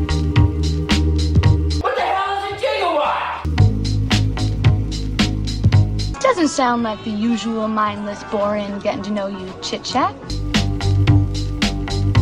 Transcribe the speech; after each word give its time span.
What 1.80 1.94
the 1.94 2.02
hell 2.02 2.32
is 2.42 2.50
a 2.50 2.56
gigawatt? 2.66 3.46
Doesn't 6.20 6.48
sound 6.48 6.82
like 6.82 7.04
the 7.04 7.10
usual 7.10 7.68
mindless, 7.68 8.24
boring, 8.32 8.80
getting 8.80 9.02
to 9.04 9.12
know 9.12 9.28
you 9.28 9.48
chit 9.62 9.84
chat. 9.84 10.12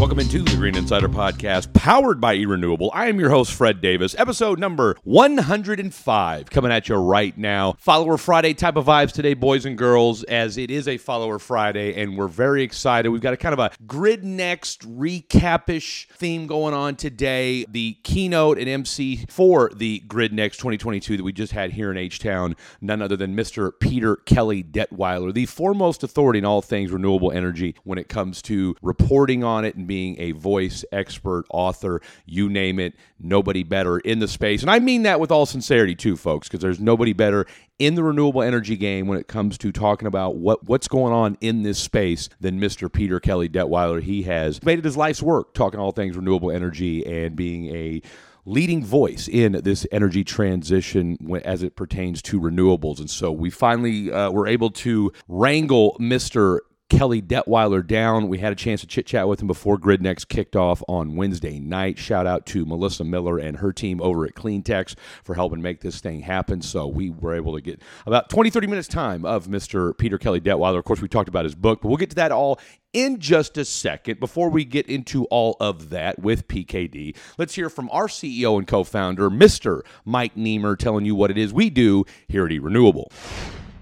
Welcome 0.00 0.18
into 0.18 0.42
the 0.42 0.56
Green 0.56 0.76
Insider 0.76 1.08
Podcast, 1.08 1.72
powered 1.72 2.20
by 2.20 2.36
eRenewable. 2.36 2.90
I 2.92 3.06
am 3.06 3.18
your 3.18 3.30
host, 3.30 3.52
Fred 3.54 3.80
Davis, 3.80 4.14
episode 4.18 4.58
number 4.58 4.96
105, 5.04 6.50
coming 6.50 6.72
at 6.72 6.88
you 6.88 6.96
right 6.96 7.38
now. 7.38 7.76
Follower 7.78 8.18
Friday 8.18 8.54
type 8.54 8.76
of 8.76 8.84
vibes 8.84 9.12
today, 9.12 9.32
boys 9.34 9.64
and 9.64 9.78
girls, 9.78 10.22
as 10.24 10.58
it 10.58 10.70
is 10.70 10.88
a 10.88 10.98
Follower 10.98 11.38
Friday, 11.38 12.02
and 12.02 12.18
we're 12.18 12.28
very 12.28 12.62
excited. 12.64 13.08
We've 13.08 13.22
got 13.22 13.34
a 13.34 13.38
kind 13.38 13.52
of 13.52 13.60
a 13.60 13.70
grid 13.86 14.24
next 14.24 14.82
recapish 14.82 16.08
theme 16.08 16.48
going 16.48 16.74
on 16.74 16.96
today. 16.96 17.64
The 17.68 17.96
keynote 18.02 18.58
and 18.58 18.68
MC 18.68 19.24
for 19.30 19.70
the 19.74 20.00
Grid 20.00 20.32
Next 20.32 20.58
2022 20.58 21.16
that 21.16 21.22
we 21.22 21.32
just 21.32 21.52
had 21.52 21.70
here 21.70 21.90
in 21.90 21.96
H 21.96 22.18
Town, 22.18 22.56
none 22.80 23.00
other 23.00 23.16
than 23.16 23.34
Mr. 23.36 23.72
Peter 23.78 24.16
Kelly 24.16 24.62
Detwiler, 24.62 25.32
the 25.32 25.46
foremost 25.46 26.02
authority 26.02 26.40
in 26.40 26.44
all 26.44 26.60
things 26.60 26.90
renewable 26.90 27.30
energy 27.30 27.76
when 27.84 27.96
it 27.96 28.08
comes 28.08 28.42
to 28.42 28.74
reporting 28.82 29.44
on 29.44 29.64
it 29.64 29.83
being 29.86 30.20
a 30.20 30.32
voice, 30.32 30.84
expert, 30.92 31.44
author, 31.50 32.00
you 32.26 32.48
name 32.48 32.78
it, 32.78 32.94
nobody 33.18 33.62
better 33.62 33.98
in 33.98 34.18
the 34.18 34.28
space. 34.28 34.62
And 34.62 34.70
I 34.70 34.78
mean 34.78 35.02
that 35.02 35.20
with 35.20 35.30
all 35.30 35.46
sincerity 35.46 35.94
too, 35.94 36.16
folks, 36.16 36.48
because 36.48 36.60
there's 36.60 36.80
nobody 36.80 37.12
better 37.12 37.46
in 37.78 37.94
the 37.94 38.02
renewable 38.02 38.42
energy 38.42 38.76
game 38.76 39.06
when 39.06 39.18
it 39.18 39.26
comes 39.26 39.58
to 39.58 39.72
talking 39.72 40.06
about 40.06 40.36
what, 40.36 40.64
what's 40.64 40.88
going 40.88 41.12
on 41.12 41.36
in 41.40 41.62
this 41.62 41.78
space 41.78 42.28
than 42.40 42.60
Mr. 42.60 42.92
Peter 42.92 43.20
Kelly 43.20 43.48
Detwiler. 43.48 44.02
He 44.02 44.22
has 44.22 44.62
made 44.62 44.78
it 44.78 44.84
his 44.84 44.96
life's 44.96 45.22
work 45.22 45.54
talking 45.54 45.80
all 45.80 45.92
things 45.92 46.16
renewable 46.16 46.50
energy 46.50 47.04
and 47.04 47.34
being 47.34 47.74
a 47.74 48.02
leading 48.46 48.84
voice 48.84 49.28
in 49.28 49.52
this 49.64 49.86
energy 49.90 50.22
transition 50.22 51.16
as 51.44 51.62
it 51.62 51.76
pertains 51.76 52.20
to 52.22 52.40
renewables. 52.40 52.98
And 52.98 53.08
so 53.08 53.32
we 53.32 53.50
finally 53.50 54.12
uh, 54.12 54.30
were 54.30 54.46
able 54.46 54.70
to 54.70 55.12
wrangle 55.28 55.96
Mr. 55.98 56.58
Kelly 56.94 57.20
Detwiler 57.20 57.84
down. 57.84 58.28
We 58.28 58.38
had 58.38 58.52
a 58.52 58.56
chance 58.56 58.80
to 58.82 58.86
chit 58.86 59.06
chat 59.06 59.26
with 59.26 59.40
him 59.40 59.48
before 59.48 59.78
Grid 59.78 60.00
Next 60.00 60.26
kicked 60.26 60.54
off 60.54 60.80
on 60.86 61.16
Wednesday 61.16 61.58
night. 61.58 61.98
Shout 61.98 62.24
out 62.24 62.46
to 62.46 62.64
Melissa 62.64 63.02
Miller 63.02 63.36
and 63.36 63.56
her 63.56 63.72
team 63.72 64.00
over 64.00 64.24
at 64.24 64.34
CleanTX 64.34 64.94
for 65.24 65.34
helping 65.34 65.60
make 65.60 65.80
this 65.80 66.00
thing 66.00 66.20
happen. 66.20 66.62
So 66.62 66.86
we 66.86 67.10
were 67.10 67.34
able 67.34 67.52
to 67.54 67.60
get 67.60 67.82
about 68.06 68.30
20, 68.30 68.48
30 68.48 68.66
minutes 68.68 68.86
time 68.86 69.24
of 69.24 69.48
Mr. 69.48 69.96
Peter 69.98 70.18
Kelly 70.18 70.40
Detwiler. 70.40 70.78
Of 70.78 70.84
course, 70.84 71.02
we 71.02 71.08
talked 71.08 71.28
about 71.28 71.44
his 71.44 71.56
book, 71.56 71.82
but 71.82 71.88
we'll 71.88 71.96
get 71.96 72.10
to 72.10 72.16
that 72.16 72.30
all 72.30 72.60
in 72.92 73.18
just 73.18 73.58
a 73.58 73.64
second. 73.64 74.20
Before 74.20 74.48
we 74.48 74.64
get 74.64 74.86
into 74.86 75.24
all 75.26 75.56
of 75.58 75.90
that 75.90 76.20
with 76.20 76.46
PKD, 76.46 77.16
let's 77.38 77.56
hear 77.56 77.68
from 77.68 77.88
our 77.90 78.06
CEO 78.06 78.56
and 78.56 78.68
co 78.68 78.84
founder, 78.84 79.28
Mr. 79.28 79.80
Mike 80.04 80.36
Niemer, 80.36 80.78
telling 80.78 81.04
you 81.04 81.16
what 81.16 81.32
it 81.32 81.38
is 81.38 81.52
we 81.52 81.70
do 81.70 82.04
here 82.28 82.46
at 82.46 82.52
eRenewable. 82.52 83.06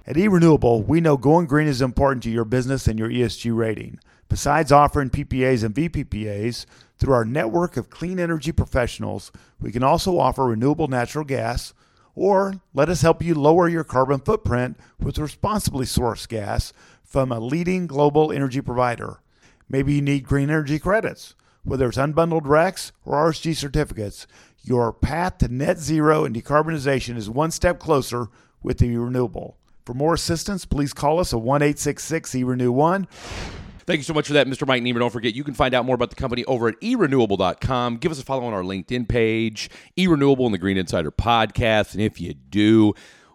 At 0.04 0.16
eRenewable, 0.16 0.84
we 0.84 1.00
know 1.00 1.16
going 1.16 1.46
green 1.46 1.68
is 1.68 1.80
important 1.80 2.24
to 2.24 2.30
your 2.30 2.44
business 2.44 2.88
and 2.88 2.98
your 2.98 3.08
ESG 3.08 3.56
rating. 3.56 4.00
Besides 4.28 4.72
offering 4.72 5.10
PPAs 5.10 5.62
and 5.62 5.72
VPPAs, 5.72 6.66
through 6.98 7.14
our 7.14 7.24
network 7.24 7.76
of 7.76 7.88
clean 7.88 8.18
energy 8.18 8.50
professionals, 8.50 9.30
we 9.60 9.70
can 9.70 9.84
also 9.84 10.18
offer 10.18 10.46
renewable 10.46 10.88
natural 10.88 11.24
gas, 11.24 11.72
or 12.16 12.54
let 12.74 12.88
us 12.88 13.02
help 13.02 13.22
you 13.22 13.36
lower 13.36 13.68
your 13.68 13.84
carbon 13.84 14.18
footprint 14.18 14.76
with 14.98 15.18
responsibly 15.18 15.86
sourced 15.86 16.28
gas 16.28 16.72
from 17.04 17.30
a 17.30 17.38
leading 17.38 17.86
global 17.86 18.32
energy 18.32 18.60
provider. 18.60 19.20
Maybe 19.68 19.94
you 19.94 20.02
need 20.02 20.24
green 20.24 20.50
energy 20.50 20.80
credits, 20.80 21.36
whether 21.62 21.88
it's 21.88 21.98
unbundled 21.98 22.42
RECs 22.42 22.90
or 23.04 23.30
RSG 23.30 23.54
certificates. 23.54 24.26
Your 24.64 24.92
path 24.92 25.38
to 25.38 25.48
net 25.48 25.78
zero 25.78 26.24
and 26.24 26.34
decarbonization 26.34 27.16
is 27.16 27.30
one 27.30 27.52
step 27.52 27.78
closer 27.78 28.26
with 28.64 28.78
the 28.78 28.96
renewable. 28.96 29.58
For 29.84 29.94
more 29.94 30.14
assistance, 30.14 30.64
please 30.64 30.92
call 30.92 31.18
us 31.18 31.32
at 31.32 31.40
1 31.40 31.62
866 31.62 32.30
eRenew 32.32 32.70
1. 32.70 33.08
Thank 33.84 33.98
you 33.98 34.04
so 34.04 34.14
much 34.14 34.28
for 34.28 34.34
that, 34.34 34.46
Mr. 34.46 34.64
Mike 34.66 34.82
Niemer. 34.82 35.00
Don't 35.00 35.10
forget, 35.10 35.34
you 35.34 35.42
can 35.42 35.54
find 35.54 35.74
out 35.74 35.84
more 35.84 35.96
about 35.96 36.10
the 36.10 36.16
company 36.16 36.44
over 36.44 36.68
at 36.68 36.80
erenewable.com. 36.80 37.96
Give 37.96 38.12
us 38.12 38.20
a 38.20 38.24
follow 38.24 38.44
on 38.44 38.52
our 38.52 38.62
LinkedIn 38.62 39.08
page, 39.08 39.70
eRenewable 39.98 40.44
and 40.44 40.54
the 40.54 40.58
Green 40.58 40.76
Insider 40.76 41.10
podcast. 41.10 41.94
And 41.94 42.02
if 42.02 42.20
you 42.20 42.32
do, 42.32 42.94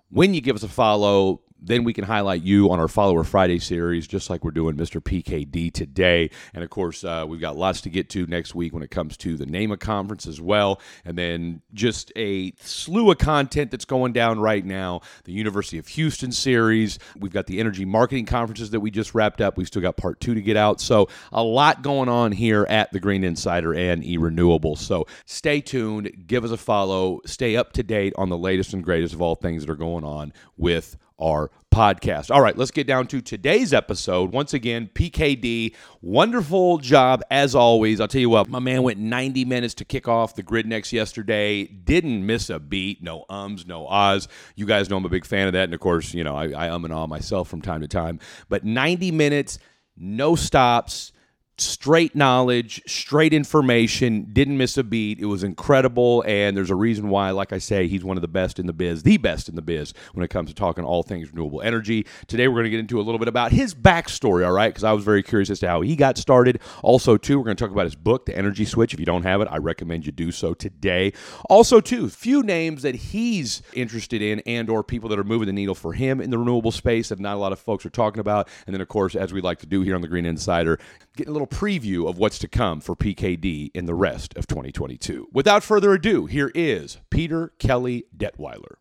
when 0.10 0.34
you 0.34 0.40
give 0.40 0.56
us 0.56 0.64
a 0.64 0.70
follow, 0.70 1.42
then 1.62 1.84
we 1.84 1.94
can 1.94 2.04
highlight 2.04 2.42
you 2.42 2.72
on 2.72 2.80
our 2.80 2.88
Follower 2.88 3.24
Friday 3.24 3.60
series, 3.60 4.08
just 4.08 4.30
like 4.30 4.44
we're 4.44 4.52
doing 4.52 4.76
Mr. 4.76 5.02
PKD 5.02 5.74
today. 5.74 6.30
And 6.54 6.64
of 6.64 6.70
course, 6.70 7.04
uh, 7.04 7.26
we've 7.28 7.42
got 7.42 7.58
lots 7.58 7.82
to 7.82 7.90
get 7.90 8.10
to 8.12 8.26
next 8.28 8.56
week 8.56 8.74
when 8.74 8.84
it 8.84 8.92
comes 8.92 9.18
to 9.18 9.38
the 9.38 9.46
NAMA 9.46 9.78
conference 9.78 10.28
as 10.28 10.40
well. 10.40 10.80
And 11.06 11.18
then 11.18 11.62
just 11.74 12.12
a 12.16 12.54
slew 12.62 13.12
of 13.12 13.18
content 13.18 13.72
that's 13.72 13.86
going 13.86 14.14
down 14.14 14.40
right 14.40 14.66
now 14.66 15.02
the 15.24 15.34
University 15.34 15.78
of 15.78 15.88
Houston 15.90 16.32
series. 16.32 17.00
We've 17.18 17.34
got 17.34 17.48
the 17.48 17.60
energy 17.60 17.86
marketing 17.86 18.26
conferences 18.26 18.72
that 18.72 18.80
we 18.80 18.92
just 18.92 19.16
wrapped 19.16 19.42
up. 19.42 19.58
We've 19.58 19.68
still 19.68 19.82
got 19.82 19.98
part 19.98 20.20
two 20.20 20.34
to 20.34 20.42
get 20.42 20.58
out. 20.58 20.80
So, 20.82 21.10
a 21.32 21.44
lot 21.44 21.82
going 21.82 22.10
on 22.10 22.32
here 22.32 22.66
at 22.70 22.92
the 22.92 23.00
Green 23.00 23.24
Insider 23.24 23.74
and 23.74 24.06
e 24.06 24.18
Renewable. 24.18 24.76
So, 24.76 25.08
stay 25.26 25.62
tuned, 25.62 26.26
give 26.28 26.44
us 26.44 26.52
a 26.52 26.58
follow, 26.58 27.22
stay 27.26 27.56
up 27.56 27.74
to 27.74 27.84
date 27.84 28.14
on 28.18 28.30
the 28.30 28.38
latest 28.38 28.74
and 28.74 28.84
greatest 28.84 29.14
of 29.14 29.22
all 29.22 29.36
things 29.36 29.66
that 29.66 29.72
are 29.72 29.76
going 29.76 30.04
on 30.04 30.34
with 30.58 30.98
our 31.20 31.52
podcast. 31.72 32.32
All 32.32 32.42
right, 32.42 32.58
let's 32.58 32.72
get 32.72 32.88
down 32.88 33.08
to 33.08 33.22
today's 33.22 33.74
episode. 33.74 34.32
Once 34.32 34.54
again, 34.54 34.90
PKD, 34.94 35.76
wonderful 36.02 36.80
job 36.80 37.24
as 37.30 37.54
always. 37.56 38.00
I'll 38.00 38.08
tell 38.08 38.22
you 38.22 38.30
what, 38.30 38.50
my 38.50 38.60
man 38.60 38.84
went 38.84 39.00
90 39.00 39.46
minutes 39.46 39.74
to 39.76 39.86
kick 39.86 40.08
off 40.08 40.36
the 40.36 40.44
Grid 40.44 40.66
Next 40.66 40.92
yesterday. 40.92 41.66
Didn't 41.66 42.26
miss 42.26 42.50
a 42.50 42.60
beat, 42.60 43.04
no 43.04 43.26
ums, 43.30 43.66
no 43.66 43.88
ahs. 43.88 44.28
You 44.56 44.66
guys 44.66 44.90
know 44.90 44.98
I'm 44.98 45.06
a 45.06 45.10
big 45.10 45.26
fan 45.26 45.48
of 45.48 45.54
that. 45.54 45.66
And 45.66 45.74
of 45.74 45.80
course, 45.80 46.14
you 46.14 46.24
know, 46.24 46.36
I, 46.36 46.50
I 46.52 46.70
um 46.70 46.86
and 46.86 46.94
ah 46.94 47.06
myself 47.06 47.48
from 47.48 47.62
time 47.62 47.82
to 47.82 47.88
time. 47.88 48.20
But 48.50 48.64
90 48.64 49.12
minutes, 49.12 49.60
no 49.96 50.36
stops 50.36 51.12
straight 51.60 52.16
knowledge, 52.16 52.82
straight 52.86 53.34
information, 53.34 54.28
didn't 54.32 54.58
miss 54.58 54.78
a 54.78 54.84
beat. 54.84 55.20
It 55.20 55.26
was 55.26 55.44
incredible. 55.44 56.24
And 56.28 56.56
there's 56.56 56.70
a 56.70 56.76
reason 56.76 57.10
why, 57.10 57.32
like 57.32 57.52
I 57.52 57.58
say, 57.58 57.88
he's 57.88 58.04
one 58.04 58.18
of 58.18 58.22
the 58.22 58.28
best 58.28 58.60
in 58.60 58.68
the 58.68 58.74
biz, 58.74 59.04
the 59.04 59.18
best 59.18 59.50
in 59.50 59.56
the 59.56 59.62
biz 59.62 59.94
when 60.14 60.24
it 60.24 60.30
comes 60.30 60.50
to 60.50 60.56
talking 60.56 60.84
all 60.84 61.04
things 61.04 61.30
renewable 61.30 61.62
energy. 61.62 62.06
Today, 62.28 62.48
we're 62.48 62.56
going 62.56 62.66
to 62.66 62.70
get 62.70 62.80
into 62.80 63.00
a 63.00 63.04
little 63.04 63.20
bit 63.20 63.28
about 63.28 63.52
his 63.52 63.74
backstory, 63.74 64.46
all 64.46 64.52
right? 64.52 64.70
Because 64.70 64.84
I 64.84 64.94
was 64.94 65.04
very 65.04 65.24
curious 65.24 65.50
as 65.50 65.60
to 65.60 65.68
how 65.68 65.82
he 65.82 65.96
got 65.96 66.18
started. 66.18 66.60
Also, 66.84 67.18
too, 67.18 67.38
we're 67.38 67.46
going 67.46 67.58
to 67.58 67.64
talk 67.64 67.72
about 67.72 67.86
his 67.86 67.96
book, 67.96 68.26
The 68.26 68.38
Energy 68.38 68.66
Switch. 68.66 68.94
If 68.94 69.00
you 69.00 69.06
don't 69.06 69.24
have 69.24 69.42
it, 69.42 69.48
I 69.50 69.58
recommend 69.58 70.06
you 70.06 70.12
do 70.12 70.32
so 70.32 70.54
today. 70.54 71.14
Also, 71.50 71.82
too, 71.82 72.10
few 72.10 72.44
names 72.44 72.84
that 72.84 72.96
he's 72.96 73.62
interested 73.74 74.22
in 74.22 74.42
and 74.42 74.70
or 74.70 74.84
people 74.84 75.10
that 75.10 75.20
are 75.20 75.24
moving 75.24 75.48
the 75.48 75.54
needle 75.54 75.76
for 75.76 75.94
him 75.94 76.22
in 76.22 76.30
the 76.30 76.38
renewable 76.38 76.72
space 76.72 77.10
that 77.10 77.20
not 77.20 77.36
a 77.36 77.40
lot 77.40 77.52
of 77.52 77.60
folks 77.60 77.86
are 77.86 77.90
talking 77.90 78.20
about. 78.20 78.48
And 78.66 78.74
then, 78.74 78.82
of 78.82 78.88
course, 78.88 79.16
as 79.16 79.34
we 79.34 79.42
like 79.42 79.60
to 79.60 79.66
do 79.66 79.82
here 79.82 79.96
on 79.96 80.02
the 80.02 80.08
Green 80.08 80.26
Insider, 80.26 80.80
getting 81.18 81.32
a 81.32 81.34
little 81.34 81.48
preview 81.48 82.08
of 82.08 82.18
what's 82.18 82.38
to 82.40 82.48
come 82.48 82.80
for 82.80 82.96
PKD 82.96 83.72
in 83.74 83.88
the 83.88 83.96
rest 83.96 84.38
of 84.38 84.46
2022. 84.48 85.28
Without 85.34 85.64
further 85.64 85.94
ado, 85.94 86.28
here 86.28 86.52
is 86.54 87.00
Peter 87.10 87.54
Kelly 87.60 88.06
Detwiler. 88.16 88.76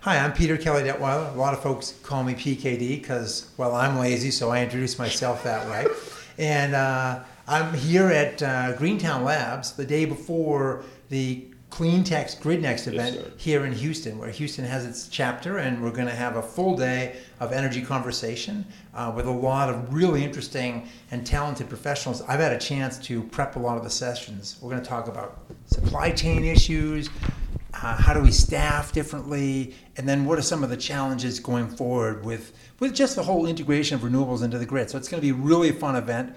Hi, 0.00 0.18
I'm 0.18 0.32
Peter 0.32 0.56
Kelly 0.56 0.82
Detwiler. 0.82 1.34
A 1.34 1.38
lot 1.38 1.52
of 1.52 1.62
folks 1.62 1.92
call 2.02 2.24
me 2.24 2.32
PKD 2.32 3.00
because, 3.00 3.50
well, 3.58 3.74
I'm 3.74 3.98
lazy, 3.98 4.30
so 4.30 4.50
I 4.50 4.62
introduce 4.62 4.98
myself 4.98 5.44
that 5.44 5.68
way. 5.68 5.86
And 6.38 6.74
uh, 6.74 7.20
I'm 7.46 7.74
here 7.74 8.06
at 8.06 8.42
uh, 8.42 8.76
Greentown 8.76 9.22
Labs 9.22 9.72
the 9.72 9.84
day 9.84 10.06
before 10.06 10.84
the 11.10 11.44
CleanTX 11.70 12.40
Grid 12.40 12.60
Next 12.60 12.86
event 12.86 13.14
sir. 13.16 13.32
here 13.36 13.64
in 13.64 13.72
Houston, 13.72 14.18
where 14.18 14.30
Houston 14.30 14.64
has 14.64 14.84
its 14.84 15.08
chapter, 15.08 15.58
and 15.58 15.82
we're 15.82 15.92
going 15.92 16.08
to 16.08 16.14
have 16.14 16.36
a 16.36 16.42
full 16.42 16.76
day 16.76 17.16
of 17.38 17.52
energy 17.52 17.80
conversation 17.80 18.66
uh, 18.94 19.12
with 19.14 19.26
a 19.26 19.30
lot 19.30 19.70
of 19.70 19.94
really 19.94 20.24
interesting 20.24 20.88
and 21.10 21.26
talented 21.26 21.68
professionals. 21.68 22.22
I've 22.22 22.40
had 22.40 22.52
a 22.52 22.58
chance 22.58 22.98
to 23.06 23.22
prep 23.22 23.56
a 23.56 23.58
lot 23.60 23.78
of 23.78 23.84
the 23.84 23.90
sessions. 23.90 24.58
We're 24.60 24.70
going 24.70 24.82
to 24.82 24.88
talk 24.88 25.08
about 25.08 25.38
supply 25.66 26.10
chain 26.10 26.44
issues, 26.44 27.08
uh, 27.72 27.96
how 27.96 28.14
do 28.14 28.20
we 28.20 28.32
staff 28.32 28.92
differently, 28.92 29.74
and 29.96 30.08
then 30.08 30.24
what 30.24 30.38
are 30.38 30.42
some 30.42 30.64
of 30.64 30.70
the 30.70 30.76
challenges 30.76 31.38
going 31.38 31.68
forward 31.68 32.24
with 32.24 32.52
with 32.80 32.94
just 32.94 33.14
the 33.14 33.22
whole 33.22 33.46
integration 33.46 33.94
of 33.94 34.02
renewables 34.02 34.42
into 34.42 34.58
the 34.58 34.66
grid. 34.66 34.90
So 34.90 34.98
it's 34.98 35.08
going 35.08 35.20
to 35.20 35.26
be 35.26 35.32
really 35.32 35.68
a 35.68 35.74
fun 35.74 35.96
event 35.96 36.36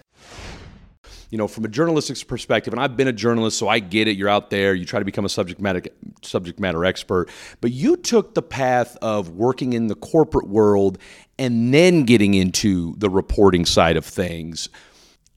you 1.33 1.37
know, 1.37 1.47
from 1.47 1.65
a 1.65 1.67
journalistic 1.67 2.27
perspective, 2.27 2.75
and 2.75 2.79
I've 2.79 2.95
been 2.95 3.07
a 3.07 3.11
journalist, 3.11 3.57
so 3.57 3.67
I 3.67 3.79
get 3.79 4.07
it. 4.07 4.15
You're 4.17 4.29
out 4.29 4.51
there, 4.51 4.75
you 4.75 4.85
try 4.85 4.99
to 4.99 5.05
become 5.05 5.25
a 5.25 5.29
subject 5.29 5.59
matter 5.59 5.81
subject 6.21 6.59
matter 6.59 6.85
expert, 6.85 7.27
but 7.59 7.71
you 7.71 7.97
took 7.97 8.35
the 8.35 8.43
path 8.43 8.95
of 9.01 9.31
working 9.31 9.73
in 9.73 9.87
the 9.87 9.95
corporate 9.95 10.47
world 10.47 10.99
and 11.39 11.73
then 11.73 12.03
getting 12.03 12.35
into 12.35 12.93
the 12.99 13.09
reporting 13.09 13.65
side 13.65 13.97
of 13.97 14.05
things. 14.05 14.69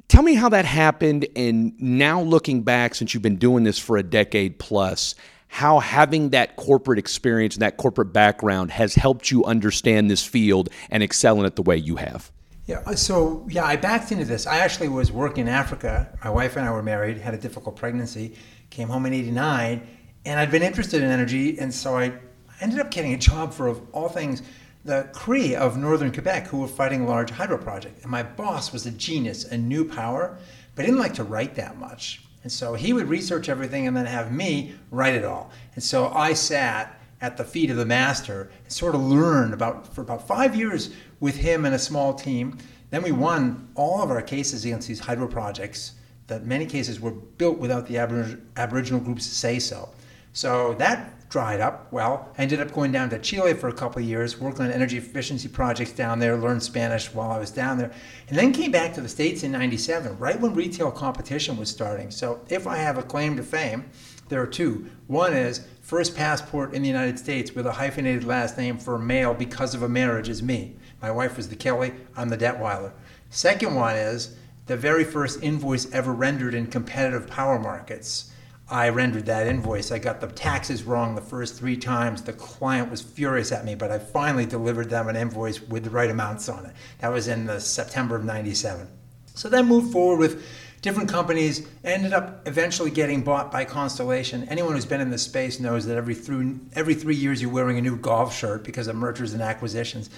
Tell 0.08 0.22
me 0.22 0.34
how 0.34 0.50
that 0.50 0.66
happened, 0.66 1.28
and 1.34 1.72
now 1.81 2.20
looking 2.20 2.60
back, 2.60 2.94
since 2.94 3.14
you've 3.14 3.22
been 3.22 3.37
doing 3.37 3.64
this 3.64 3.78
for 3.78 3.96
a 3.96 4.02
decade 4.02 4.58
plus, 4.58 5.14
how 5.49 5.78
having 5.78 6.28
that 6.28 6.56
corporate 6.56 6.99
experience 6.99 7.54
and 7.54 7.62
that 7.62 7.78
corporate 7.78 8.12
background 8.12 8.70
has 8.70 8.94
helped 8.94 9.31
you 9.31 9.46
understand 9.46 10.10
this 10.10 10.22
field 10.22 10.69
and 10.90 11.02
excel 11.02 11.40
in 11.40 11.46
it 11.46 11.56
the 11.56 11.62
way 11.62 11.78
you 11.78 11.96
have. 11.96 12.31
Yeah, 12.66 12.82
uh, 12.84 12.96
so 12.96 13.46
yeah, 13.48 13.64
I 13.64 13.76
backed 13.76 14.10
into 14.10 14.24
this. 14.24 14.46
I 14.46 14.58
actually 14.58 14.88
was 14.88 15.12
working 15.12 15.46
in 15.46 15.52
Africa. 15.52 16.08
My 16.24 16.30
wife 16.30 16.56
and 16.56 16.66
I 16.66 16.72
were 16.72 16.82
married, 16.82 17.18
had 17.18 17.32
a 17.32 17.38
difficult 17.38 17.76
pregnancy, 17.76 18.34
came 18.70 18.88
home 18.88 19.06
in 19.06 19.12
89, 19.12 19.86
and 20.24 20.40
I'd 20.40 20.50
been 20.50 20.64
interested 20.64 21.00
in 21.02 21.08
energy, 21.08 21.58
and 21.60 21.72
so 21.72 21.96
I 21.96 22.12
ended 22.60 22.80
up 22.80 22.90
getting 22.90 23.14
a 23.14 23.18
job 23.18 23.54
for, 23.54 23.68
of 23.68 23.80
all 23.92 24.08
things, 24.08 24.42
the 24.84 25.08
Cree 25.12 25.54
of 25.54 25.76
northern 25.76 26.12
Quebec, 26.12 26.48
who 26.48 26.58
were 26.58 26.66
fighting 26.66 27.02
a 27.02 27.06
large 27.06 27.30
hydro 27.30 27.56
project. 27.56 28.02
And 28.02 28.10
my 28.10 28.24
boss 28.24 28.72
was 28.72 28.84
a 28.86 28.90
genius 28.90 29.44
and 29.44 29.68
knew 29.68 29.84
power, 29.84 30.36
but 30.74 30.84
didn't 30.84 30.98
like 30.98 31.14
to 31.14 31.24
write 31.24 31.54
that 31.54 31.78
much. 31.78 32.22
And 32.42 32.50
so 32.50 32.74
he 32.74 32.92
would 32.92 33.08
research 33.08 33.48
everything 33.48 33.86
and 33.86 33.96
then 33.96 34.06
have 34.06 34.32
me 34.32 34.74
write 34.90 35.14
it 35.14 35.24
all. 35.24 35.50
And 35.74 35.82
so 35.82 36.08
I 36.08 36.32
sat 36.32 37.00
at 37.20 37.36
the 37.36 37.44
feet 37.44 37.70
of 37.70 37.76
the 37.76 37.84
master 37.84 38.50
and 38.62 38.72
sort 38.72 38.94
of 38.94 39.00
learned 39.00 39.54
about 39.54 39.92
for 39.94 40.02
about 40.02 40.26
five 40.26 40.54
years 40.54 40.90
with 41.20 41.36
him 41.36 41.64
and 41.64 41.74
a 41.74 41.78
small 41.78 42.14
team. 42.14 42.58
Then 42.90 43.02
we 43.02 43.12
won 43.12 43.68
all 43.74 44.02
of 44.02 44.10
our 44.10 44.22
cases 44.22 44.64
against 44.64 44.88
these 44.88 45.00
hydro 45.00 45.26
projects 45.26 45.92
that 46.26 46.44
many 46.44 46.66
cases 46.66 47.00
were 47.00 47.12
built 47.12 47.58
without 47.58 47.86
the 47.86 47.98
Aboriginal 47.98 49.00
groups 49.00 49.26
say 49.26 49.58
so. 49.58 49.88
So 50.32 50.74
that 50.74 51.28
dried 51.28 51.60
up. 51.60 51.92
Well, 51.92 52.28
I 52.38 52.42
ended 52.42 52.60
up 52.60 52.72
going 52.72 52.92
down 52.92 53.10
to 53.10 53.18
Chile 53.18 53.54
for 53.54 53.68
a 53.68 53.72
couple 53.72 54.00
of 54.00 54.08
years, 54.08 54.38
working 54.38 54.64
on 54.64 54.70
energy 54.70 54.98
efficiency 54.98 55.48
projects 55.48 55.92
down 55.92 56.18
there, 56.18 56.36
learned 56.36 56.62
Spanish 56.62 57.12
while 57.12 57.30
I 57.30 57.38
was 57.38 57.50
down 57.50 57.78
there, 57.78 57.90
and 58.28 58.38
then 58.38 58.52
came 58.52 58.70
back 58.70 58.94
to 58.94 59.00
the 59.00 59.08
States 59.08 59.42
in 59.42 59.52
97, 59.52 60.18
right 60.18 60.40
when 60.40 60.54
retail 60.54 60.90
competition 60.90 61.56
was 61.56 61.68
starting. 61.68 62.10
So 62.10 62.40
if 62.48 62.66
I 62.66 62.76
have 62.76 62.98
a 62.98 63.02
claim 63.02 63.36
to 63.36 63.42
fame, 63.42 63.90
there 64.28 64.40
are 64.40 64.46
two. 64.46 64.88
One 65.06 65.32
is 65.32 65.66
first 65.82 66.16
passport 66.16 66.74
in 66.74 66.82
the 66.82 66.88
United 66.88 67.18
States 67.18 67.54
with 67.54 67.66
a 67.66 67.72
hyphenated 67.72 68.24
last 68.24 68.58
name 68.58 68.78
for 68.78 68.96
a 68.96 69.00
male 69.00 69.34
because 69.34 69.74
of 69.74 69.82
a 69.82 69.88
marriage 69.88 70.28
is 70.28 70.42
me. 70.42 70.76
My 71.00 71.10
wife 71.10 71.37
was 71.37 71.48
the 71.48 71.56
Kelly, 71.56 71.93
I'm 72.16 72.28
the 72.28 72.38
Detwiler. 72.38 72.93
Second 73.31 73.75
one 73.75 73.96
is 73.96 74.37
the 74.66 74.76
very 74.76 75.04
first 75.04 75.43
invoice 75.43 75.90
ever 75.93 76.12
rendered 76.12 76.54
in 76.54 76.66
competitive 76.66 77.26
power 77.26 77.58
markets 77.58 78.32
I 78.69 78.88
rendered 78.88 79.26
that 79.26 79.46
invoice. 79.46 79.93
I 79.93 79.98
got 80.00 80.20
the 80.20 80.26
taxes 80.26 80.82
wrong 80.82 81.14
the 81.14 81.20
first 81.20 81.54
three 81.54 81.76
times. 81.76 82.22
The 82.22 82.32
client 82.32 82.90
was 82.90 83.00
furious 83.00 83.52
at 83.52 83.64
me, 83.64 83.76
but 83.76 83.93
I 83.93 84.00
finally 84.00 84.44
delivered 84.44 84.90
them 84.90 85.08
an 85.08 85.14
invoice 85.14 85.62
with 85.62 85.84
the 85.84 85.90
right 85.90 86.10
amounts 86.10 86.48
on 86.48 86.66
it. 86.66 86.72
That 86.99 87.12
was 87.12 87.28
in 87.28 87.46
the 87.46 87.60
September 87.60 88.16
of 88.16 88.25
97. 88.25 88.88
So 89.34 89.49
then 89.49 89.66
moved 89.66 89.92
forward 89.92 90.19
with 90.19 90.44
different 90.82 91.08
companies, 91.08 91.69
ended 91.84 92.12
up 92.12 92.46
eventually 92.49 92.90
getting 92.90 93.22
bought 93.22 93.52
by 93.52 93.64
Constellation. 93.64 94.49
Anyone 94.49 94.72
who's 94.72 94.84
been 94.84 95.00
in 95.00 95.10
this 95.10 95.22
space 95.22 95.60
knows 95.60 95.87
that 95.87 95.96
every 95.96 96.14
three, 96.14 96.56
every 96.75 96.94
three 96.94 97.14
years 97.14 97.40
you're 97.40 97.52
wearing 97.52 97.78
a 97.78 97.82
new 97.82 97.96
golf 97.96 98.37
shirt 98.37 98.64
because 98.64 98.88
of 98.88 98.96
mergers 98.96 99.32
and 99.32 99.42
acquisitions. 99.42 100.10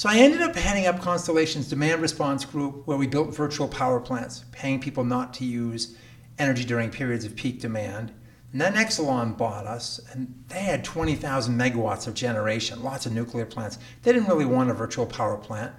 So 0.00 0.08
I 0.08 0.16
ended 0.16 0.40
up 0.40 0.56
heading 0.56 0.86
up 0.86 1.02
Constellation's 1.02 1.68
demand 1.68 2.00
response 2.00 2.46
group 2.46 2.86
where 2.86 2.96
we 2.96 3.06
built 3.06 3.36
virtual 3.36 3.68
power 3.68 4.00
plants, 4.00 4.46
paying 4.50 4.80
people 4.80 5.04
not 5.04 5.34
to 5.34 5.44
use 5.44 5.94
energy 6.38 6.64
during 6.64 6.88
periods 6.88 7.26
of 7.26 7.36
peak 7.36 7.60
demand. 7.60 8.10
And 8.52 8.62
then 8.62 8.76
Exelon 8.76 9.36
bought 9.36 9.66
us, 9.66 10.00
and 10.10 10.42
they 10.48 10.60
had 10.60 10.84
20,000 10.84 11.54
megawatts 11.54 12.06
of 12.06 12.14
generation, 12.14 12.82
lots 12.82 13.04
of 13.04 13.12
nuclear 13.12 13.44
plants. 13.44 13.76
They 14.02 14.14
didn't 14.14 14.28
really 14.28 14.46
want 14.46 14.70
a 14.70 14.72
virtual 14.72 15.04
power 15.04 15.36
plant. 15.36 15.74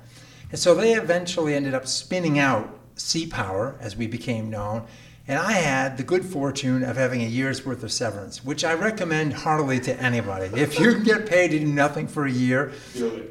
And 0.51 0.59
so 0.59 0.75
they 0.75 0.93
eventually 0.93 1.55
ended 1.55 1.73
up 1.73 1.87
spinning 1.87 2.37
out 2.37 2.79
CPower, 2.97 3.81
as 3.81 3.95
we 3.95 4.05
became 4.05 4.51
known. 4.51 4.85
And 5.27 5.37
I 5.37 5.53
had 5.53 5.97
the 5.97 6.03
good 6.03 6.25
fortune 6.25 6.83
of 6.83 6.97
having 6.97 7.21
a 7.21 7.27
year's 7.27 7.65
worth 7.65 7.83
of 7.83 7.91
severance, 7.91 8.43
which 8.43 8.65
I 8.65 8.73
recommend 8.73 9.33
heartily 9.33 9.79
to 9.81 9.95
anybody. 10.01 10.49
If 10.59 10.79
you 10.79 10.93
can 10.93 11.03
get 11.05 11.25
paid 11.27 11.51
to 11.51 11.59
do 11.59 11.65
nothing 11.65 12.07
for 12.07 12.25
a 12.25 12.31
year, 12.31 12.71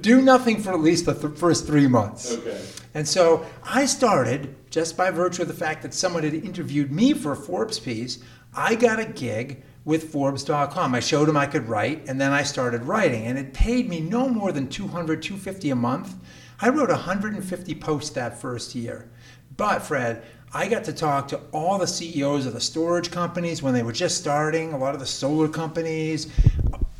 do 0.00 0.22
nothing 0.22 0.62
for 0.62 0.70
at 0.70 0.80
least 0.80 1.06
the 1.06 1.14
th- 1.14 1.36
first 1.36 1.66
three 1.66 1.88
months. 1.88 2.32
Okay. 2.32 2.60
And 2.94 3.06
so 3.06 3.44
I 3.64 3.86
started 3.86 4.54
just 4.70 4.96
by 4.96 5.10
virtue 5.10 5.42
of 5.42 5.48
the 5.48 5.54
fact 5.54 5.82
that 5.82 5.94
someone 5.94 6.22
had 6.22 6.34
interviewed 6.34 6.92
me 6.92 7.12
for 7.12 7.32
a 7.32 7.36
Forbes 7.36 7.78
piece. 7.78 8.18
I 8.54 8.74
got 8.76 8.98
a 9.00 9.04
gig 9.04 9.62
with 9.84 10.12
Forbes.com. 10.12 10.94
I 10.94 11.00
showed 11.00 11.26
them 11.26 11.36
I 11.36 11.46
could 11.46 11.68
write, 11.68 12.08
and 12.08 12.20
then 12.20 12.32
I 12.32 12.42
started 12.42 12.84
writing, 12.84 13.26
and 13.26 13.38
it 13.38 13.52
paid 13.52 13.88
me 13.88 14.00
no 14.00 14.28
more 14.28 14.52
than 14.52 14.68
200, 14.68 15.22
250 15.22 15.70
a 15.70 15.76
month. 15.76 16.14
I 16.60 16.68
wrote 16.68 16.90
150 16.90 17.74
posts 17.76 18.10
that 18.10 18.40
first 18.40 18.74
year. 18.74 19.10
But 19.56 19.82
Fred, 19.82 20.22
I 20.52 20.66
got 20.66 20.82
to 20.84 20.92
talk 20.92 21.28
to 21.28 21.40
all 21.52 21.78
the 21.78 21.86
CEOs 21.86 22.44
of 22.44 22.54
the 22.54 22.60
storage 22.60 23.12
companies 23.12 23.62
when 23.62 23.72
they 23.72 23.84
were 23.84 23.92
just 23.92 24.18
starting, 24.18 24.72
a 24.72 24.78
lot 24.78 24.94
of 24.94 25.00
the 25.00 25.06
solar 25.06 25.46
companies, 25.46 26.26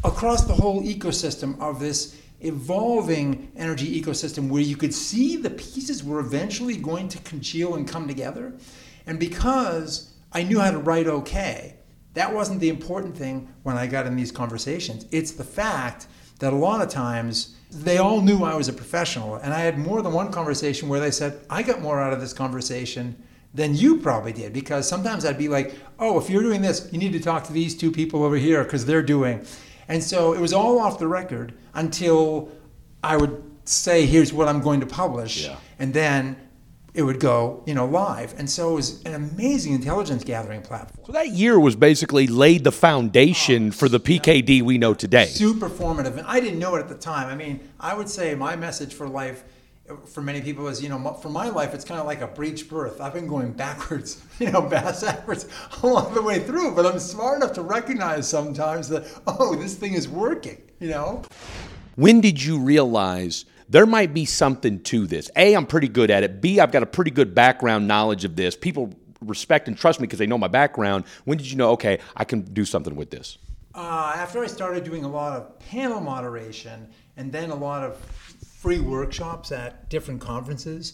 across 0.05 0.45
the 0.45 0.55
whole 0.55 0.85
ecosystem 0.85 1.61
of 1.61 1.81
this 1.81 2.17
evolving 2.43 3.51
energy 3.57 4.01
ecosystem 4.01 4.49
where 4.49 4.63
you 4.63 4.77
could 4.77 4.95
see 4.95 5.37
the 5.37 5.51
pieces 5.51 6.05
were 6.05 6.21
eventually 6.21 6.77
going 6.77 7.09
to 7.09 7.19
congeal 7.23 7.75
and 7.75 7.89
come 7.89 8.07
together. 8.07 8.53
And 9.07 9.19
because 9.19 10.13
I 10.33 10.45
knew 10.45 10.61
how 10.61 10.71
to 10.71 10.79
write 10.79 11.09
okay, 11.09 11.75
that 12.15 12.33
wasn't 12.33 12.61
the 12.61 12.69
important 12.69 13.17
thing 13.17 13.53
when 13.65 13.77
I 13.77 13.89
got 13.89 14.07
in 14.07 14.15
these 14.15 14.31
conversations. 14.31 15.07
It's 15.11 15.33
the 15.33 15.45
fact 15.45 16.07
that 16.39 16.53
a 16.53 16.57
lot 16.57 16.83
of 16.83 16.89
times 16.89 17.57
they 17.73 17.99
all 17.99 18.21
knew 18.21 18.45
I 18.45 18.55
was 18.55 18.69
a 18.69 18.73
professional. 18.73 19.35
And 19.35 19.53
I 19.53 19.59
had 19.59 19.77
more 19.77 20.03
than 20.03 20.13
one 20.13 20.31
conversation 20.31 20.89
where 20.89 21.01
they 21.01 21.11
said, 21.11 21.41
I 21.51 21.65
got 21.65 21.81
more 21.81 22.01
out 22.01 22.13
of 22.13 22.21
this 22.21 22.33
conversation 22.33 23.21
than 23.55 23.75
you 23.75 23.99
probably 23.99 24.33
did. 24.33 24.53
Because 24.53 24.89
sometimes 24.89 25.25
I'd 25.25 25.39
be 25.39 25.49
like, 25.49 25.75
oh, 25.99 26.19
if 26.19 26.31
you're 26.31 26.43
doing 26.43 26.63
this, 26.63 26.89
you 26.93 26.99
need 26.99 27.13
to 27.13 27.21
talk 27.21 27.45
to 27.45 27.53
these 27.53 27.77
two 27.77 27.91
people 27.91 28.23
over 28.23 28.37
here 28.37 28.65
because 28.65 28.87
they're 28.87 29.03
doing. 29.03 29.45
And 29.89 30.03
so 30.03 30.33
it 30.33 30.41
was 30.41 30.53
all 30.53 30.79
off 30.79 30.99
the 30.99 31.09
record 31.09 31.55
until 31.75 32.51
I 33.03 33.17
would 33.17 33.43
say, 33.65 34.07
here's 34.07 34.33
what 34.33 34.49
I'm 34.49 34.61
going 34.61 34.81
to 34.81 34.87
publish. 34.87 35.47
Yeah. 35.47 35.57
And 35.79 35.93
then 35.93 36.37
it 36.93 37.03
would 37.03 37.21
go, 37.21 37.63
you 37.67 37.75
know, 37.75 37.87
live. 37.87 38.39
And 38.39 38.51
so 38.51 38.73
it 38.73 38.75
was 38.75 39.03
an 39.05 39.15
amazing 39.15 39.75
intelligence 39.75 40.25
gathering 40.25 40.63
platform. 40.63 41.07
So 41.07 41.13
that 41.13 41.29
year 41.29 41.59
was 41.59 41.77
basically 41.77 42.27
laid 42.27 42.65
the 42.65 42.73
foundation 42.73 43.69
oh, 43.69 43.73
for 43.73 43.89
the 43.89 44.01
PKD 44.01 44.63
we 44.63 44.77
know 44.79 44.95
today. 44.95 45.27
Super 45.27 45.69
formative. 45.69 46.19
And 46.19 46.27
I 46.27 46.41
didn't 46.41 46.59
know 46.59 46.75
it 46.75 46.81
at 46.81 46.89
the 46.89 46.97
time. 46.97 47.29
I 47.29 47.37
mean, 47.37 47.61
I 47.79 47.95
would 47.95 48.09
say 48.09 48.35
my 48.35 48.57
message 48.57 48.95
for 48.95 49.09
life 49.09 49.45
for 50.07 50.23
many 50.23 50.41
people 50.41 50.69
is, 50.69 50.83
you 50.83 50.89
know, 50.89 51.15
for 51.15 51.29
my 51.29 51.49
life, 51.49 51.75
it's 51.75 51.85
kind 51.85 52.01
of 52.01 52.07
like 52.07 52.21
a 52.21 52.27
breech 52.27 52.69
birth. 52.69 53.01
I've 53.01 53.15
been 53.15 53.27
going 53.27 53.53
backwards, 53.65 54.23
you 54.39 54.51
know, 54.51 54.63
backwards 54.63 55.47
along 55.83 56.15
the 56.15 56.23
way 56.23 56.39
through, 56.39 56.75
but 56.75 56.87
I'm 56.87 56.99
smart 56.99 57.37
enough 57.37 57.53
to 57.55 57.63
recognize 57.63 58.29
sometimes 58.29 58.89
that, 58.89 59.07
oh, 59.27 59.55
this 59.55 59.77
thing 59.77 59.95
is 59.95 60.09
working, 60.09 60.61
you 60.81 60.89
know? 60.89 61.23
When 61.97 62.21
did 62.21 62.43
you 62.43 62.59
realize 62.59 63.45
there 63.69 63.87
might 63.87 64.15
be 64.15 64.25
something 64.25 64.83
to 64.85 65.07
this? 65.07 65.31
A, 65.37 65.55
I'm 65.55 65.67
pretty 65.67 65.89
good 65.89 66.11
at 66.11 66.23
it. 66.23 66.41
B, 66.41 66.61
I've 66.61 66.73
got 66.73 66.83
a 66.83 66.87
pretty 66.87 67.11
good 67.11 67.35
background 67.35 67.87
knowledge 67.87 68.25
of 68.25 68.37
this. 68.37 68.57
People 68.57 68.95
respect 69.21 69.69
and 69.69 69.77
trust 69.77 70.01
me 70.01 70.07
because 70.07 70.19
they 70.19 70.27
know 70.27 70.39
my 70.39 70.49
background. 70.49 71.05
When 71.25 71.39
did 71.39 71.51
you 71.51 71.57
know, 71.57 71.71
okay, 71.73 71.99
I 72.17 72.25
can 72.25 72.41
do 72.41 72.65
something 72.65 72.97
with 72.97 73.11
this? 73.11 73.39
Uh, 73.75 74.13
after 74.17 74.43
I 74.43 74.47
started 74.47 74.83
doing 74.83 75.05
a 75.05 75.09
lot 75.09 75.37
of 75.37 75.59
panel 75.61 76.01
moderation 76.01 76.89
and 77.17 77.31
then 77.31 77.51
a 77.51 77.55
lot 77.55 77.85
of 77.85 77.97
free 78.61 78.79
workshops 78.79 79.51
at 79.53 79.89
different 79.89 80.21
conferences, 80.21 80.93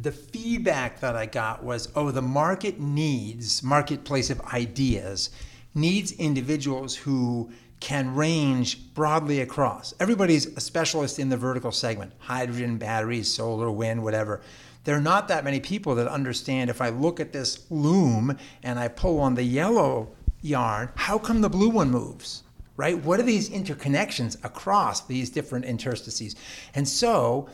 the 0.00 0.10
feedback 0.10 0.98
that 1.00 1.14
I 1.14 1.26
got 1.26 1.62
was, 1.62 1.90
oh, 1.94 2.10
the 2.10 2.22
market 2.22 2.80
needs, 2.80 3.62
marketplace 3.62 4.30
of 4.30 4.40
ideas, 4.40 5.28
needs 5.74 6.12
individuals 6.12 6.96
who 6.96 7.50
can 7.80 8.14
range 8.14 8.94
broadly 8.94 9.40
across. 9.40 9.92
Everybody's 10.00 10.46
a 10.56 10.60
specialist 10.60 11.18
in 11.18 11.28
the 11.28 11.36
vertical 11.36 11.70
segment 11.70 12.12
hydrogen, 12.16 12.78
batteries, 12.78 13.30
solar, 13.30 13.70
wind, 13.70 14.02
whatever. 14.02 14.40
There 14.84 14.96
are 14.96 15.00
not 15.00 15.28
that 15.28 15.44
many 15.44 15.60
people 15.60 15.94
that 15.96 16.08
understand 16.08 16.70
if 16.70 16.80
I 16.80 16.88
look 16.88 17.20
at 17.20 17.34
this 17.34 17.66
loom 17.68 18.38
and 18.62 18.78
I 18.78 18.88
pull 18.88 19.20
on 19.20 19.34
the 19.34 19.42
yellow 19.42 20.12
yarn, 20.40 20.90
how 20.94 21.18
come 21.18 21.42
the 21.42 21.50
blue 21.50 21.68
one 21.68 21.90
moves? 21.90 22.41
Right? 22.76 23.02
What 23.02 23.20
are 23.20 23.24
these 23.24 23.50
interconnections 23.50 24.42
across 24.44 25.06
these 25.06 25.30
different 25.30 25.64
interstices? 25.64 26.36
And 26.74 26.88
so 26.88 27.48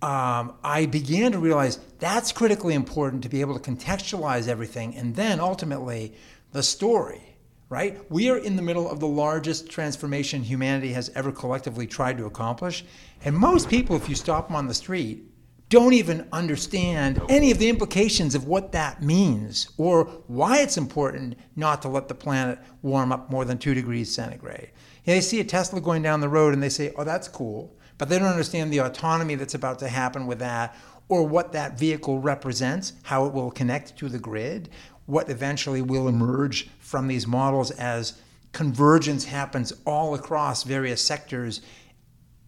um, 0.00 0.54
I 0.62 0.86
began 0.86 1.32
to 1.32 1.38
realize 1.38 1.78
that's 1.98 2.32
critically 2.32 2.74
important 2.74 3.22
to 3.24 3.28
be 3.28 3.40
able 3.40 3.58
to 3.58 3.70
contextualize 3.70 4.46
everything 4.46 4.94
and 4.96 5.14
then 5.16 5.40
ultimately 5.40 6.14
the 6.52 6.62
story. 6.62 7.22
Right? 7.70 8.00
We 8.10 8.30
are 8.30 8.38
in 8.38 8.56
the 8.56 8.62
middle 8.62 8.90
of 8.90 8.98
the 8.98 9.06
largest 9.06 9.68
transformation 9.68 10.42
humanity 10.42 10.94
has 10.94 11.10
ever 11.14 11.30
collectively 11.30 11.86
tried 11.86 12.16
to 12.16 12.24
accomplish. 12.24 12.82
And 13.26 13.36
most 13.36 13.68
people, 13.68 13.94
if 13.94 14.08
you 14.08 14.14
stop 14.14 14.46
them 14.46 14.56
on 14.56 14.68
the 14.68 14.72
street, 14.72 15.27
don't 15.68 15.92
even 15.92 16.26
understand 16.32 17.20
any 17.28 17.50
of 17.50 17.58
the 17.58 17.68
implications 17.68 18.34
of 18.34 18.46
what 18.46 18.72
that 18.72 19.02
means 19.02 19.70
or 19.76 20.04
why 20.26 20.60
it's 20.60 20.78
important 20.78 21.36
not 21.56 21.82
to 21.82 21.88
let 21.88 22.08
the 22.08 22.14
planet 22.14 22.58
warm 22.82 23.12
up 23.12 23.30
more 23.30 23.44
than 23.44 23.58
two 23.58 23.74
degrees 23.74 24.12
centigrade. 24.14 24.70
You 25.04 25.12
know, 25.12 25.14
they 25.14 25.20
see 25.20 25.40
a 25.40 25.44
Tesla 25.44 25.80
going 25.80 26.02
down 26.02 26.20
the 26.20 26.28
road 26.28 26.54
and 26.54 26.62
they 26.62 26.70
say, 26.70 26.92
oh, 26.96 27.04
that's 27.04 27.28
cool. 27.28 27.76
But 27.98 28.08
they 28.08 28.18
don't 28.18 28.28
understand 28.28 28.72
the 28.72 28.78
autonomy 28.78 29.34
that's 29.34 29.54
about 29.54 29.78
to 29.80 29.88
happen 29.88 30.26
with 30.26 30.38
that 30.38 30.76
or 31.08 31.26
what 31.26 31.52
that 31.52 31.78
vehicle 31.78 32.20
represents, 32.20 32.92
how 33.02 33.26
it 33.26 33.32
will 33.32 33.50
connect 33.50 33.96
to 33.98 34.08
the 34.08 34.18
grid, 34.18 34.70
what 35.06 35.28
eventually 35.28 35.82
will 35.82 36.08
emerge 36.08 36.70
from 36.78 37.08
these 37.08 37.26
models 37.26 37.70
as 37.72 38.20
convergence 38.52 39.24
happens 39.24 39.72
all 39.84 40.14
across 40.14 40.62
various 40.62 41.02
sectors, 41.02 41.60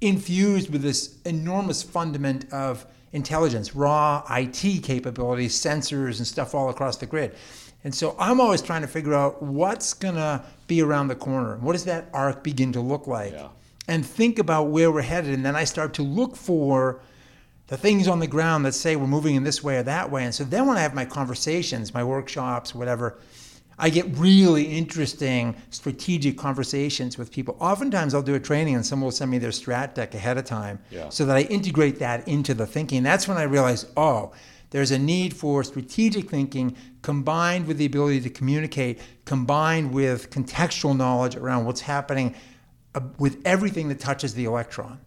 infused 0.00 0.70
with 0.70 0.82
this 0.82 1.18
enormous 1.24 1.82
fundament 1.82 2.50
of 2.52 2.86
intelligence, 3.12 3.74
raw 3.74 4.24
IT 4.30 4.82
capabilities, 4.82 5.54
sensors, 5.54 6.18
and 6.18 6.26
stuff 6.26 6.54
all 6.54 6.70
across 6.70 6.96
the 6.96 7.06
grid. 7.06 7.34
And 7.82 7.94
so 7.94 8.14
I'm 8.18 8.40
always 8.40 8.60
trying 8.60 8.82
to 8.82 8.88
figure 8.88 9.14
out 9.14 9.42
what's 9.42 9.94
going 9.94 10.16
to 10.16 10.44
be 10.66 10.82
around 10.82 11.08
the 11.08 11.14
corner. 11.14 11.56
What 11.56 11.72
does 11.72 11.84
that 11.86 12.10
arc 12.12 12.44
begin 12.44 12.72
to 12.72 12.80
look 12.80 13.06
like? 13.06 13.32
Yeah. 13.32 13.48
And 13.88 14.04
think 14.04 14.38
about 14.38 14.64
where 14.64 14.92
we're 14.92 15.02
headed. 15.02 15.34
And 15.34 15.44
then 15.44 15.56
I 15.56 15.64
start 15.64 15.94
to 15.94 16.02
look 16.02 16.36
for 16.36 17.00
the 17.68 17.76
things 17.76 18.06
on 18.06 18.18
the 18.18 18.26
ground 18.26 18.66
that 18.66 18.74
say 18.74 18.96
we're 18.96 19.06
moving 19.06 19.34
in 19.34 19.44
this 19.44 19.64
way 19.64 19.78
or 19.78 19.82
that 19.84 20.10
way. 20.10 20.24
And 20.24 20.34
so 20.34 20.44
then 20.44 20.66
when 20.66 20.76
I 20.76 20.80
have 20.80 20.94
my 20.94 21.04
conversations, 21.04 21.94
my 21.94 22.04
workshops, 22.04 22.74
whatever, 22.74 23.18
I 23.82 23.88
get 23.88 24.06
really 24.18 24.64
interesting 24.64 25.56
strategic 25.70 26.36
conversations 26.36 27.16
with 27.16 27.32
people. 27.32 27.56
Oftentimes 27.58 28.12
I'll 28.14 28.20
do 28.22 28.34
a 28.34 28.40
training 28.40 28.74
and 28.74 28.84
someone 28.84 29.06
will 29.06 29.10
send 29.12 29.30
me 29.30 29.38
their 29.38 29.50
strat 29.50 29.94
deck 29.94 30.14
ahead 30.14 30.36
of 30.36 30.44
time 30.44 30.78
Yeah. 30.90 31.08
so 31.08 31.24
that 31.24 31.34
I 31.36 31.42
integrate 31.42 31.98
that 32.00 32.28
into 32.28 32.52
the 32.52 32.66
thinking. 32.66 33.02
That's 33.02 33.26
when 33.26 33.38
I 33.38 33.44
realize, 33.44 33.86
oh, 33.96 34.32
there's 34.68 34.90
a 34.90 34.98
need 34.98 35.34
for 35.34 35.64
strategic 35.64 36.28
thinking 36.28 36.76
combined 37.00 37.66
with 37.66 37.78
the 37.78 37.86
ability 37.86 38.20
to 38.20 38.30
communicate, 38.30 39.00
combined 39.24 39.92
with 39.92 40.28
contextual 40.30 40.94
knowledge 40.94 41.34
around 41.34 41.64
what's 41.64 41.80
happening 41.80 42.34
uh, 42.94 43.00
with 43.18 43.40
everything 43.46 43.88
that 43.88 43.98
touches 43.98 44.34
the 44.34 44.44
electron. 44.44 45.00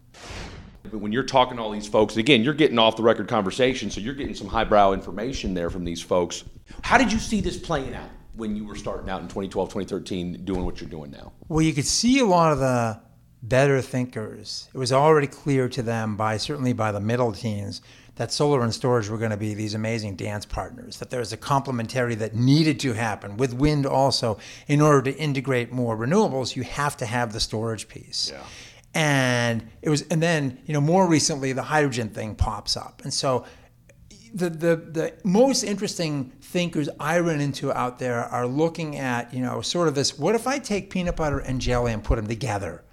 But 0.84 1.00
when 1.00 1.12
you're 1.12 1.24
talking 1.24 1.58
to 1.58 1.64
all 1.64 1.72
these 1.72 1.88
folks, 1.88 2.18
again, 2.18 2.44
you're 2.44 2.54
getting 2.56 2.80
off 2.80 2.98
the 2.98 3.04
record 3.04 3.28
conversation, 3.28 3.90
so 3.92 4.02
you're 4.02 4.14
getting 4.16 4.36
some 4.36 4.48
highbrow 4.48 4.94
information 4.94 5.54
there 5.54 5.70
from 5.70 5.86
these 5.86 6.02
folks. 6.02 6.44
How 6.82 6.98
did 6.98 7.12
you 7.12 7.20
see 7.20 7.40
this 7.40 7.58
playing 7.58 7.94
out 7.96 8.10
when 8.36 8.56
you 8.56 8.66
were 8.66 8.76
starting 8.76 9.10
out 9.10 9.22
in 9.22 9.28
2012, 9.28 9.70
2013, 9.70 10.46
doing 10.46 10.66
what 10.66 10.82
you're 10.82 10.90
doing 10.90 11.12
now? 11.12 11.32
Well, 11.48 11.62
you 11.62 11.74
could 11.74 11.86
see 11.86 12.20
a 12.20 12.26
lot 12.26 12.52
of 12.52 12.60
the 12.60 13.00
better 13.42 13.82
thinkers. 13.82 14.70
It 14.74 14.78
was 14.78 14.92
already 14.92 15.28
clear 15.28 15.68
to 15.70 15.82
them 15.82 16.16
by 16.16 16.38
certainly 16.38 16.74
by 16.74 16.92
the 16.92 17.02
middle 17.02 17.34
teens 17.34 17.82
that 18.16 18.32
solar 18.32 18.62
and 18.62 18.74
storage 18.74 19.10
were 19.10 19.18
going 19.18 19.32
to 19.32 19.38
be 19.38 19.54
these 19.54 19.74
amazing 19.74 20.16
dance 20.16 20.46
partners, 20.46 20.98
that 21.00 21.10
there 21.10 21.20
was 21.20 21.34
a 21.34 21.38
complementarity 21.38 22.16
that 22.16 22.36
needed 22.36 22.80
to 22.80 22.94
happen 22.94 23.38
with 23.38 23.54
wind 23.54 23.86
also. 23.86 24.38
In 24.68 24.82
order 24.82 25.12
to 25.12 25.18
integrate 25.18 25.72
more 25.72 25.98
renewables, 25.98 26.56
you 26.56 26.64
have 26.64 26.96
to 26.98 27.06
have 27.06 27.34
the 27.34 27.40
storage 27.40 27.88
piece. 27.88 28.32
Yeah. 28.32 28.44
And 28.94 29.68
it 29.82 29.90
was 29.90 30.04
and 30.04 30.22
then, 30.22 30.60
you 30.68 30.74
know, 30.74 30.82
more 30.82 31.08
recently 31.08 31.54
the 31.54 31.64
hydrogen 31.64 32.10
thing 32.10 32.36
pops 32.36 32.78
up. 32.78 33.02
And 33.04 33.12
so 33.12 33.46
the, 34.34 34.50
the, 34.50 34.76
the 34.76 35.14
most 35.24 35.64
interesting 35.64 36.32
thinkers 36.42 36.90
I 37.00 37.20
run 37.20 37.40
into 37.40 37.72
out 37.72 38.00
there 38.00 38.24
are 38.24 38.48
looking 38.48 38.98
at, 38.98 39.34
you 39.34 39.42
know, 39.42 39.62
sort 39.62 39.88
of 39.88 39.96
this 39.96 40.18
what 40.18 40.36
if 40.36 40.48
I 40.48 40.60
take 40.60 40.90
peanut 40.90 41.16
butter 41.16 41.40
and 41.40 41.62
jelly 41.62 41.94
and 41.94 42.04
put 42.04 42.16
them 42.16 42.28
together? 42.28 42.84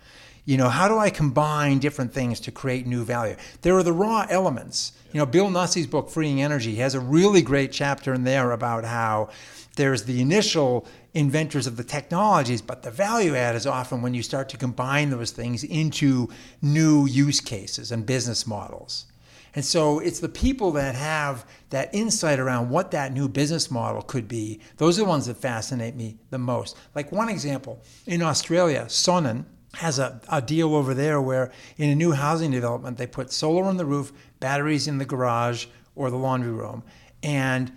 You 0.45 0.57
know, 0.57 0.69
how 0.69 0.89
do 0.89 0.99
I 0.99 1.11
combine 1.11 1.79
different 1.79 2.13
things 2.13 2.41
to 2.41 2.51
create 2.51 2.87
new 2.87 3.05
value? 3.05 3.37
There 3.63 3.77
are 3.77 3.83
the 3.83 3.93
raw 3.93 4.27
elements. 4.29 4.93
You 5.13 5.19
know, 5.19 5.27
Bill 5.27 5.51
Nussey's 5.51 5.87
book, 5.87 6.11
Freeing 6.11 6.43
Energy, 6.43 6.77
has 6.77 6.95
a 6.95 7.01
really 7.01 7.43
great 7.43 7.73
chapter 7.73 8.15
in 8.15 8.25
there 8.25 8.53
about 8.53 8.85
how 8.85 9.31
there's 9.77 10.05
the 10.05 10.21
initial 10.21 10.87
inventors 11.15 11.67
of 11.67 11.77
the 11.77 11.85
technologies, 11.85 12.63
but 12.63 12.83
the 12.83 12.91
value 12.91 13.35
add 13.35 13.55
is 13.55 13.67
often 13.67 14.03
when 14.03 14.15
you 14.15 14.23
start 14.23 14.49
to 14.51 14.57
combine 14.57 15.11
those 15.11 15.31
things 15.31 15.65
into 15.65 16.29
new 16.63 17.07
use 17.07 17.41
cases 17.41 17.93
and 17.93 18.05
business 18.07 18.47
models. 18.47 19.07
And 19.55 19.65
so 19.65 19.99
it's 19.99 20.21
the 20.21 20.29
people 20.29 20.73
that 20.73 20.95
have 20.95 21.45
that 21.71 21.95
insight 21.95 22.39
around 22.39 22.71
what 22.71 22.91
that 22.93 23.13
new 23.13 23.29
business 23.29 23.71
model 23.71 24.03
could 24.03 24.29
be. 24.29 24.61
Those 24.77 24.99
are 24.99 25.03
the 25.03 25.09
ones 25.09 25.27
that 25.27 25.37
fascinate 25.37 25.97
me 25.97 26.19
the 26.31 26.39
most. 26.39 26.77
Like 26.95 27.11
one 27.13 27.29
example 27.29 27.83
in 28.07 28.23
Australia, 28.23 28.85
Sonnen 28.89 29.45
has 29.75 29.99
a, 29.99 30.21
a 30.29 30.43
deal 30.43 30.75
over 30.75 30.95
there 30.95 31.21
where 31.21 31.53
in 31.77 31.91
a 31.91 31.95
new 31.95 32.13
housing 32.13 32.51
development, 32.51 32.97
they 32.97 33.07
put 33.07 33.33
solar 33.33 33.65
on 33.65 33.77
the 33.77 33.87
roof, 33.87 34.13
batteries 34.41 34.89
in 34.89 34.99
the 34.99 35.05
garage 35.05 35.67
or 35.95 36.11
the 36.11 36.17
laundry 36.17 36.53
room. 36.53 36.83
And 37.23 37.73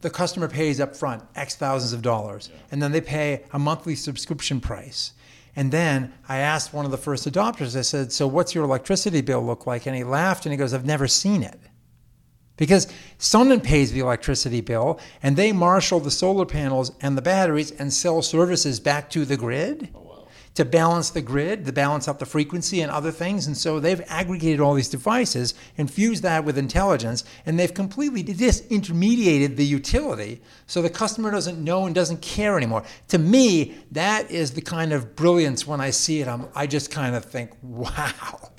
the 0.00 0.10
customer 0.10 0.48
pays 0.48 0.80
up 0.80 0.94
front 0.94 1.22
X 1.34 1.56
thousands 1.56 1.92
of 1.92 2.02
dollars. 2.02 2.50
And 2.70 2.82
then 2.82 2.92
they 2.92 3.00
pay 3.00 3.44
a 3.52 3.58
monthly 3.58 3.94
subscription 3.94 4.60
price. 4.60 5.12
And 5.56 5.72
then 5.72 6.12
I 6.28 6.38
asked 6.38 6.74
one 6.74 6.84
of 6.84 6.90
the 6.90 6.98
first 6.98 7.26
adopters, 7.26 7.76
I 7.76 7.80
said, 7.80 8.12
So 8.12 8.26
what's 8.26 8.54
your 8.54 8.64
electricity 8.64 9.22
bill 9.22 9.44
look 9.44 9.66
like? 9.66 9.86
And 9.86 9.96
he 9.96 10.04
laughed 10.04 10.44
and 10.44 10.52
he 10.52 10.58
goes, 10.58 10.74
I've 10.74 10.84
never 10.84 11.08
seen 11.08 11.42
it. 11.42 11.58
Because 12.58 12.86
Sonnen 13.18 13.62
pays 13.62 13.92
the 13.92 14.00
electricity 14.00 14.60
bill 14.60 15.00
and 15.22 15.36
they 15.36 15.52
marshal 15.52 15.98
the 16.00 16.10
solar 16.10 16.46
panels 16.46 16.92
and 17.00 17.16
the 17.16 17.22
batteries 17.22 17.70
and 17.70 17.92
sell 17.92 18.22
services 18.22 18.80
back 18.80 19.10
to 19.10 19.24
the 19.24 19.36
grid 19.36 19.88
oh, 19.94 20.05
to 20.56 20.64
balance 20.64 21.10
the 21.10 21.20
grid, 21.20 21.64
to 21.66 21.72
balance 21.72 22.08
out 22.08 22.18
the 22.18 22.26
frequency 22.26 22.80
and 22.80 22.90
other 22.90 23.12
things. 23.12 23.46
And 23.46 23.56
so 23.56 23.78
they've 23.78 24.02
aggregated 24.08 24.58
all 24.58 24.74
these 24.74 24.88
devices, 24.88 25.54
infused 25.76 26.22
that 26.22 26.44
with 26.44 26.58
intelligence, 26.58 27.24
and 27.44 27.58
they've 27.58 27.72
completely 27.72 28.24
disintermediated 28.24 29.56
the 29.56 29.66
utility 29.66 30.40
so 30.66 30.80
the 30.80 30.90
customer 30.90 31.30
doesn't 31.30 31.62
know 31.62 31.84
and 31.84 31.94
doesn't 31.94 32.22
care 32.22 32.56
anymore. 32.56 32.84
To 33.08 33.18
me, 33.18 33.76
that 33.92 34.30
is 34.30 34.52
the 34.52 34.62
kind 34.62 34.92
of 34.92 35.14
brilliance 35.14 35.66
when 35.66 35.80
I 35.80 35.90
see 35.90 36.20
it. 36.20 36.28
I'm, 36.28 36.48
I 36.54 36.66
just 36.66 36.90
kind 36.90 37.14
of 37.14 37.24
think, 37.24 37.50
wow. 37.62 38.50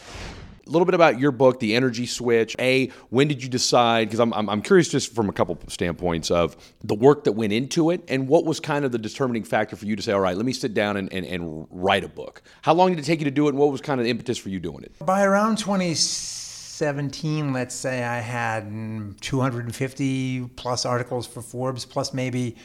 A 0.68 0.72
little 0.72 0.86
bit 0.86 0.96
about 0.96 1.18
your 1.18 1.32
book, 1.32 1.60
The 1.60 1.76
Energy 1.76 2.06
Switch. 2.06 2.56
A, 2.60 2.88
when 3.10 3.28
did 3.28 3.42
you 3.42 3.48
decide? 3.48 4.10
Because 4.10 4.20
I'm, 4.20 4.34
I'm, 4.34 4.50
I'm 4.50 4.62
curious 4.62 4.90
just 4.90 5.16
from 5.16 5.30
a 5.30 5.34
couple 5.34 5.58
standpoints 5.70 6.30
of 6.30 6.58
the 6.84 6.96
work 6.96 7.24
that 7.24 7.32
went 7.34 7.54
into 7.54 7.90
it 7.90 8.04
and 8.10 8.28
what 8.28 8.44
was 8.44 8.60
kind 8.60 8.84
of 8.84 8.92
the 8.92 8.98
determining 8.98 9.44
factor 9.44 9.76
for 9.78 9.86
you 9.86 9.96
to 9.96 10.02
say, 10.02 10.12
all 10.12 10.20
right, 10.20 10.36
let 10.36 10.46
me 10.46 10.52
sit 10.52 10.74
down 10.74 10.98
and, 10.98 11.12
and, 11.14 11.26
and 11.26 11.68
write 11.72 12.04
a 12.04 12.10
book. 12.10 12.42
How 12.64 12.74
long 12.74 12.90
did 12.90 13.00
it 13.00 13.06
take 13.06 13.20
you 13.20 13.26
to 13.26 13.32
do 13.32 13.48
it 13.48 13.52
and 13.52 13.58
what 13.58 13.72
was 13.72 13.80
kind 13.80 14.00
of 14.00 14.04
the 14.04 14.10
impetus 14.10 14.38
for 14.38 14.50
you 14.50 14.60
doing 14.60 14.84
it? 14.84 14.92
By 15.00 15.24
around 15.24 15.58
2017, 15.58 17.54
let's 17.54 17.76
say 17.76 18.04
I 18.04 18.20
had 18.20 18.70
mm, 18.70 19.18
250 19.22 20.50
plus 20.58 20.86
articles 20.86 21.26
for 21.26 21.42
Forbes, 21.42 21.86
plus 21.86 22.14
maybe 22.14 22.58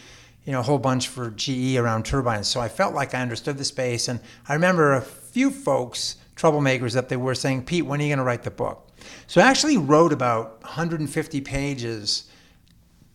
you 0.45 0.53
know 0.53 0.59
a 0.59 0.63
whole 0.63 0.79
bunch 0.79 1.07
for 1.07 1.31
GE 1.31 1.77
around 1.77 2.05
turbines. 2.05 2.49
So 2.49 2.61
I 2.61 2.69
felt 2.69 2.95
like 2.95 3.15
I 3.15 3.21
understood 3.21 3.59
the 3.59 3.65
space, 3.65 4.09
and 4.09 4.19
I 4.49 4.55
remember 4.55 4.95
a 4.95 5.03
few 5.03 5.51
folks, 5.51 6.17
troublemakers, 6.37 6.95
that 6.95 7.09
they 7.09 7.17
were 7.17 7.35
saying, 7.35 7.65
"Pete, 7.65 7.87
when 7.87 8.01
are 8.01 8.03
you 8.03 8.09
going 8.09 8.19
to 8.19 8.25
write 8.25 8.43
the 8.43 8.51
book?" 8.51 8.89
So 9.27 9.41
I 9.41 9.45
actually 9.45 9.77
wrote 9.77 10.13
about 10.13 10.63
150 10.63 11.41
pages 11.41 12.25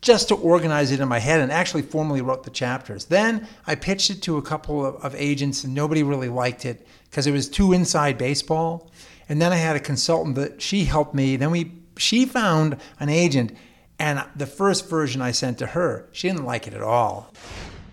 just 0.00 0.28
to 0.28 0.34
organize 0.36 0.92
it 0.92 1.00
in 1.00 1.08
my 1.08 1.18
head 1.18 1.40
and 1.40 1.50
actually 1.50 1.82
formally 1.82 2.20
wrote 2.20 2.44
the 2.44 2.50
chapters. 2.50 3.06
Then 3.06 3.48
I 3.66 3.74
pitched 3.74 4.10
it 4.10 4.22
to 4.22 4.36
a 4.36 4.42
couple 4.42 4.86
of, 4.86 4.96
of 4.96 5.14
agents 5.16 5.64
and 5.64 5.74
nobody 5.74 6.02
really 6.02 6.28
liked 6.28 6.64
it 6.64 6.86
because 7.10 7.26
it 7.26 7.32
was 7.32 7.48
too 7.48 7.72
inside 7.72 8.16
baseball. 8.16 8.90
And 9.28 9.42
then 9.42 9.52
I 9.52 9.56
had 9.56 9.76
a 9.76 9.80
consultant 9.80 10.36
that 10.36 10.62
she 10.62 10.84
helped 10.84 11.14
me. 11.14 11.36
Then 11.36 11.50
we 11.50 11.72
she 11.96 12.26
found 12.26 12.76
an 13.00 13.08
agent 13.08 13.56
and 13.98 14.24
the 14.36 14.46
first 14.46 14.88
version 14.88 15.20
I 15.20 15.32
sent 15.32 15.58
to 15.58 15.66
her, 15.66 16.08
she 16.12 16.28
didn't 16.28 16.44
like 16.44 16.68
it 16.68 16.74
at 16.74 16.82
all. 16.82 17.32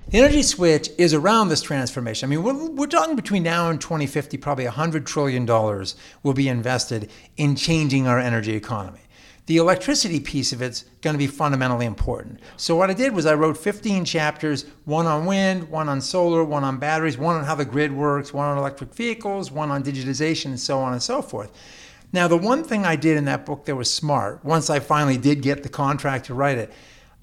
The 0.09 0.19
energy 0.19 0.43
switch 0.43 0.89
is 0.97 1.13
around 1.13 1.49
this 1.49 1.61
transformation. 1.61 2.27
I 2.27 2.29
mean, 2.29 2.43
we're, 2.43 2.69
we're 2.69 2.87
talking 2.87 3.15
between 3.15 3.43
now 3.43 3.69
and 3.69 3.81
2050, 3.81 4.37
probably 4.37 4.65
$100 4.65 5.05
trillion 5.05 5.45
will 6.23 6.33
be 6.33 6.47
invested 6.47 7.09
in 7.37 7.55
changing 7.55 8.07
our 8.07 8.19
energy 8.19 8.53
economy 8.55 8.99
the 9.47 9.57
electricity 9.57 10.19
piece 10.19 10.51
of 10.53 10.61
it's 10.61 10.85
going 11.01 11.13
to 11.13 11.17
be 11.19 11.27
fundamentally 11.27 11.85
important. 11.85 12.39
So 12.57 12.75
what 12.75 12.89
I 12.89 12.93
did 12.93 13.13
was 13.13 13.25
I 13.25 13.35
wrote 13.35 13.57
15 13.57 14.03
chapters, 14.05 14.65
one 14.85 15.05
on 15.05 15.25
wind, 15.25 15.69
one 15.69 15.87
on 15.87 16.01
solar, 16.01 16.43
one 16.43 16.63
on 16.63 16.77
batteries, 16.77 17.17
one 17.17 17.35
on 17.35 17.43
how 17.43 17.55
the 17.55 17.65
grid 17.65 17.91
works, 17.91 18.33
one 18.33 18.47
on 18.47 18.57
electric 18.57 18.93
vehicles, 18.93 19.51
one 19.51 19.69
on 19.69 19.83
digitization, 19.83 20.45
and 20.45 20.59
so 20.59 20.79
on 20.79 20.93
and 20.93 21.03
so 21.03 21.21
forth. 21.21 21.51
Now, 22.11 22.27
the 22.27 22.37
one 22.37 22.63
thing 22.63 22.85
I 22.85 22.95
did 22.95 23.17
in 23.17 23.25
that 23.25 23.45
book 23.45 23.65
that 23.65 23.75
was 23.75 23.93
smart, 23.93 24.43
once 24.43 24.69
I 24.69 24.79
finally 24.79 25.17
did 25.17 25.41
get 25.41 25.63
the 25.63 25.69
contract 25.69 26.25
to 26.27 26.33
write 26.33 26.57
it, 26.57 26.73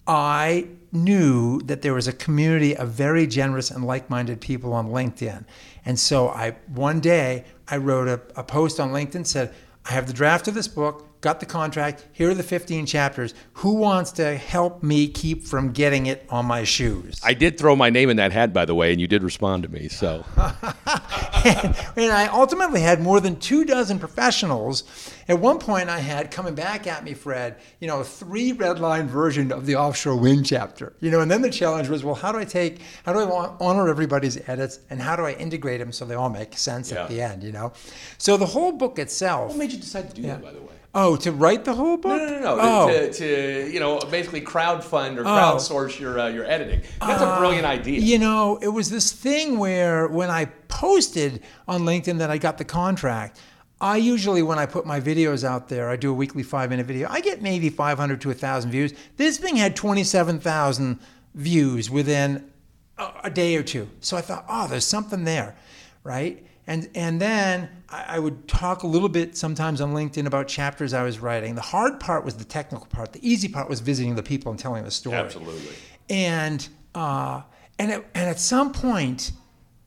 I 0.07 0.69
knew 0.91 1.61
that 1.63 1.83
there 1.83 1.95
was 1.95 2.09
a 2.09 2.13
community 2.13 2.77
of 2.77 2.91
very 2.91 3.27
generous 3.27 3.71
and 3.71 3.85
like-minded 3.85 4.41
people 4.41 4.73
on 4.73 4.89
LinkedIn. 4.89 5.45
And 5.85 5.99
so 5.99 6.29
I 6.29 6.57
one 6.67 7.01
day 7.01 7.45
I 7.69 7.77
wrote 7.77 8.09
a, 8.09 8.21
a 8.37 8.45
post 8.45 8.81
on 8.81 8.91
LinkedIn 8.91 9.27
said, 9.27 9.55
I 9.85 9.93
have 9.93 10.07
the 10.07 10.13
draft 10.13 10.49
of 10.49 10.55
this 10.55 10.69
book, 10.69 11.09
got 11.23 11.41
the 11.41 11.47
contract, 11.47 12.05
here 12.13 12.31
are 12.31 12.35
the 12.35 12.43
15 12.43 12.85
chapters. 12.85 13.33
Who 13.55 13.77
wants 13.77 14.11
to 14.13 14.37
help 14.37 14.83
me 14.83 15.09
keep 15.09 15.45
from 15.47 15.71
getting 15.73 16.07
it 16.07 16.27
on 16.29 16.45
my 16.47 16.65
shoes? 16.65 17.21
I 17.25 17.33
did 17.33 17.57
throw 17.59 17.75
my 17.75 17.89
name 17.91 18.11
in 18.11 18.17
that 18.19 18.33
hat, 18.33 18.53
by 18.53 18.65
the 18.67 18.75
way, 18.75 18.93
and 18.93 19.01
you 19.01 19.07
did 19.07 19.23
respond 19.23 19.63
to 19.63 19.69
me. 19.71 19.89
So 19.89 20.25
and, 20.37 21.77
and 21.97 22.13
I 22.13 22.29
ultimately 22.33 22.81
had 22.81 23.01
more 23.01 23.21
than 23.21 23.37
two 23.39 23.65
dozen 23.65 23.99
professionals. 23.99 24.83
At 25.29 25.39
one 25.39 25.59
point, 25.61 25.89
I 25.89 26.01
had 26.01 26.33
coming 26.33 26.55
back 26.57 26.87
at 26.89 27.05
me, 27.05 27.15
Fred, 27.15 27.57
you 27.81 27.87
know, 27.87 28.01
a 28.01 28.05
three 28.05 28.51
red 28.53 28.81
line 28.81 29.07
version 29.07 29.53
of 29.53 29.65
the 29.67 29.77
offshore 29.77 30.17
wind 30.17 30.45
chapter. 30.45 30.93
You 31.01 31.11
know, 31.13 31.21
and 31.21 31.31
then 31.31 31.41
the 31.43 31.51
challenge 31.51 31.89
was, 31.89 32.03
well, 32.03 32.17
how 32.17 32.33
do 32.33 32.39
I 32.39 32.45
take, 32.45 32.81
how 33.07 33.13
do 33.13 33.21
I 33.21 33.55
honor 33.61 33.89
everybody's 33.89 34.37
edits, 34.49 34.81
and 34.91 35.01
how 35.01 35.15
do 35.15 35.23
I 35.23 35.35
integrate 35.35 35.79
them 35.79 35.93
so 35.93 36.05
they 36.05 36.17
all 36.17 36.31
make 36.31 36.59
sense 36.59 36.91
Yeah. 36.91 37.05
at 37.05 37.09
the 37.09 37.23
end? 37.23 37.45
You 37.45 37.53
know, 37.53 37.73
so 38.19 38.37
the 38.37 38.47
whole 38.47 38.73
book 38.73 38.99
itself. 38.99 39.51
what 39.51 39.59
made 39.59 39.71
you 39.73 39.79
decide 39.79 40.09
to 40.11 40.17
do 40.17 40.23
Yeah. 40.23 40.35
that, 40.35 40.43
by 40.43 40.51
the 40.53 40.61
way? 40.61 40.75
Oh, 40.95 41.17
to 41.17 41.33
write 41.33 41.65
the 41.65 41.73
whole 41.73 41.97
book? 41.97 42.21
No, 42.21 42.27
no, 42.27 42.41
no, 42.41 42.57
no. 42.57 42.59
Oh. 42.61 42.89
To, 42.89 43.13
to 43.13 43.71
you 43.73 43.81
know, 43.81 43.99
basically 43.99 44.43
crowdfund 44.43 45.17
or 45.17 45.25
crowdsource 45.25 45.99
your 45.99 46.21
uh, 46.21 46.29
your 46.29 46.45
editing. 46.45 46.83
That's 47.01 47.23
a 47.23 47.39
brilliant 47.39 47.65
idea. 47.65 48.01
You 48.01 48.19
know, 48.19 48.59
it 48.61 48.69
was 48.69 48.91
this 48.91 49.11
thing 49.11 49.59
where 49.59 50.07
when 50.07 50.31
I 50.31 50.47
posted 50.69 51.43
on 51.67 51.83
LinkedIn 51.83 52.19
that 52.19 52.31
I 52.31 52.37
got 52.37 52.59
the 52.59 52.65
contract, 52.65 53.41
I 53.83 53.97
usually, 53.97 54.43
when 54.43 54.61
I 54.61 54.67
put 54.67 54.87
my 54.87 55.01
videos 55.01 55.43
out 55.43 55.69
there, 55.69 55.91
I 55.91 55.97
do 55.97 56.11
a 56.11 56.15
weekly 56.15 56.45
five 56.45 56.71
minute 56.71 56.87
video, 56.87 57.09
I 57.11 57.21
get 57.21 57.43
maybe 57.43 57.69
500 57.69 58.21
to 58.21 58.29
1,000 58.29 58.71
views. 58.71 58.95
This 59.17 59.39
thing 59.39 59.57
had 59.57 59.75
27,000 59.75 61.01
views 61.35 61.91
within 61.91 62.49
a, 62.97 63.11
a 63.25 63.31
day 63.31 63.57
or 63.57 63.65
two. 63.65 63.89
So 64.01 64.17
I 64.17 64.21
thought, 64.21 64.45
oh, 64.49 64.69
there's 64.69 64.85
something 64.85 65.25
there, 65.25 65.57
right? 66.05 66.47
And, 66.69 66.91
and 66.95 67.21
then 67.21 67.71
I, 67.93 68.19
would 68.19 68.49
talk 68.49 68.83
a 68.83 68.87
little 68.87 69.09
bit 69.09 69.37
sometimes 69.37 69.81
on 69.81 69.93
LinkedIn 69.93 70.27
about 70.27 70.49
chapters 70.49 70.95
I 70.95 71.03
was 71.03 71.19
writing. 71.19 71.55
The 71.55 71.61
hard 71.61 72.01
part 72.01 72.25
was 72.25 72.37
the 72.37 72.45
technical 72.45 72.87
part. 72.87 73.13
The 73.13 73.29
easy 73.29 73.49
part 73.49 73.69
was 73.69 73.81
visiting 73.81 74.15
the 74.15 74.23
people 74.23 74.51
and 74.51 74.59
telling 74.59 74.85
the 74.85 74.91
story. 74.91 75.17
Absolutely. 75.17 75.75
And 76.09 76.67
uh, 76.95 77.43
and 77.79 77.93
at, 77.93 78.05
and 78.15 78.31
at 78.31 78.41
some 78.41 78.73
point, 78.73 79.33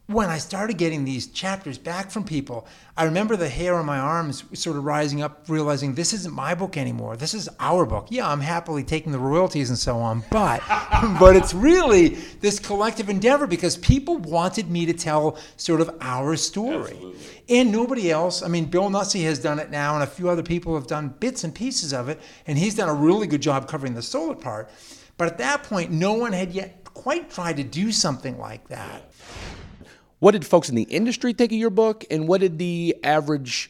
when 0.07 0.29
I 0.29 0.37
started 0.37 0.77
getting 0.77 1.03
these 1.03 1.27
chapters 1.27 1.79
back 1.79 2.11
from 2.11 2.25
people, 2.25 2.67
I 2.95 3.05
remember 3.05 3.35
the 3.35 3.49
hair 3.49 3.73
on 3.75 3.87
my 3.87 3.97
arms 3.97 4.43
sort 4.53 4.77
of 4.77 4.85
rising 4.85 5.23
up, 5.23 5.45
realizing 5.47 5.95
this 5.95 6.13
isn't 6.13 6.33
my 6.33 6.53
book 6.53 6.77
anymore. 6.77 7.17
This 7.17 7.33
is 7.33 7.49
our 7.59 7.87
book. 7.87 8.07
Yeah, 8.11 8.29
I'm 8.29 8.39
happily 8.39 8.83
taking 8.83 9.11
the 9.11 9.17
royalties 9.17 9.69
and 9.69 9.79
so 9.79 9.97
on, 9.97 10.23
but 10.29 10.61
but 11.19 11.35
it's 11.35 11.55
really 11.55 12.09
this 12.39 12.59
collective 12.59 13.09
endeavor 13.09 13.47
because 13.47 13.77
people 13.77 14.17
wanted 14.19 14.69
me 14.69 14.85
to 14.85 14.93
tell 14.93 15.39
sort 15.57 15.81
of 15.81 15.95
our 16.01 16.35
story. 16.35 16.91
Absolutely. 16.91 17.41
And 17.49 17.71
nobody 17.71 18.11
else, 18.11 18.43
I 18.43 18.47
mean, 18.47 18.65
Bill 18.65 18.89
Nussey 18.89 19.23
has 19.23 19.39
done 19.39 19.57
it 19.57 19.71
now, 19.71 19.95
and 19.95 20.03
a 20.03 20.07
few 20.07 20.29
other 20.29 20.43
people 20.43 20.75
have 20.75 20.87
done 20.87 21.15
bits 21.19 21.43
and 21.43 21.53
pieces 21.53 21.93
of 21.93 22.09
it, 22.09 22.19
and 22.45 22.59
he's 22.59 22.75
done 22.75 22.89
a 22.89 22.93
really 22.93 23.25
good 23.25 23.41
job 23.41 23.67
covering 23.67 23.95
the 23.95 24.01
solar 24.03 24.35
part. 24.35 24.69
But 25.17 25.29
at 25.29 25.37
that 25.39 25.63
point, 25.63 25.91
no 25.91 26.13
one 26.13 26.33
had 26.33 26.51
yet 26.51 26.83
quite 26.83 27.29
tried 27.29 27.57
to 27.57 27.63
do 27.63 27.91
something 27.91 28.37
like 28.37 28.67
that. 28.67 29.11
What 30.25 30.31
did 30.31 30.43
folks 30.43 30.69
in 30.69 30.75
the 30.75 30.85
industry 30.89 31.33
think 31.33 31.51
of 31.51 31.57
your 31.59 31.69
book, 31.69 32.03
and 32.09 32.27
what 32.27 32.41
did 32.41 32.57
the 32.57 32.95
average 33.03 33.69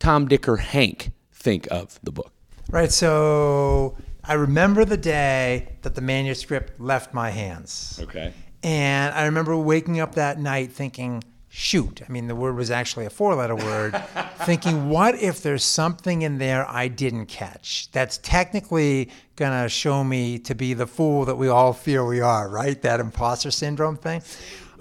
Tom, 0.00 0.26
Dick, 0.26 0.48
or 0.48 0.56
Hank 0.56 1.12
think 1.32 1.68
of 1.70 2.00
the 2.02 2.10
book? 2.10 2.32
Right. 2.68 2.90
So 2.90 3.96
I 4.24 4.32
remember 4.32 4.84
the 4.84 4.96
day 4.96 5.76
that 5.82 5.94
the 5.94 6.00
manuscript 6.00 6.80
left 6.80 7.14
my 7.14 7.30
hands. 7.30 8.00
Okay. 8.02 8.32
And 8.64 9.14
I 9.14 9.26
remember 9.26 9.56
waking 9.56 10.00
up 10.00 10.16
that 10.16 10.40
night 10.40 10.72
thinking, 10.72 11.22
shoot. 11.50 12.02
I 12.04 12.10
mean, 12.10 12.26
the 12.26 12.34
word 12.34 12.56
was 12.56 12.72
actually 12.72 13.06
a 13.06 13.10
four 13.10 13.36
letter 13.36 13.54
word, 13.54 13.92
thinking, 14.38 14.88
what 14.88 15.14
if 15.14 15.40
there's 15.40 15.62
something 15.62 16.22
in 16.22 16.38
there 16.38 16.68
I 16.68 16.88
didn't 16.88 17.26
catch 17.26 17.88
that's 17.92 18.18
technically 18.18 19.08
going 19.36 19.62
to 19.62 19.68
show 19.68 20.02
me 20.02 20.40
to 20.40 20.56
be 20.56 20.74
the 20.74 20.88
fool 20.88 21.26
that 21.26 21.36
we 21.36 21.46
all 21.46 21.72
feel 21.72 22.08
we 22.08 22.20
are, 22.20 22.48
right? 22.48 22.82
That 22.82 22.98
imposter 22.98 23.52
syndrome 23.52 23.96
thing. 23.96 24.22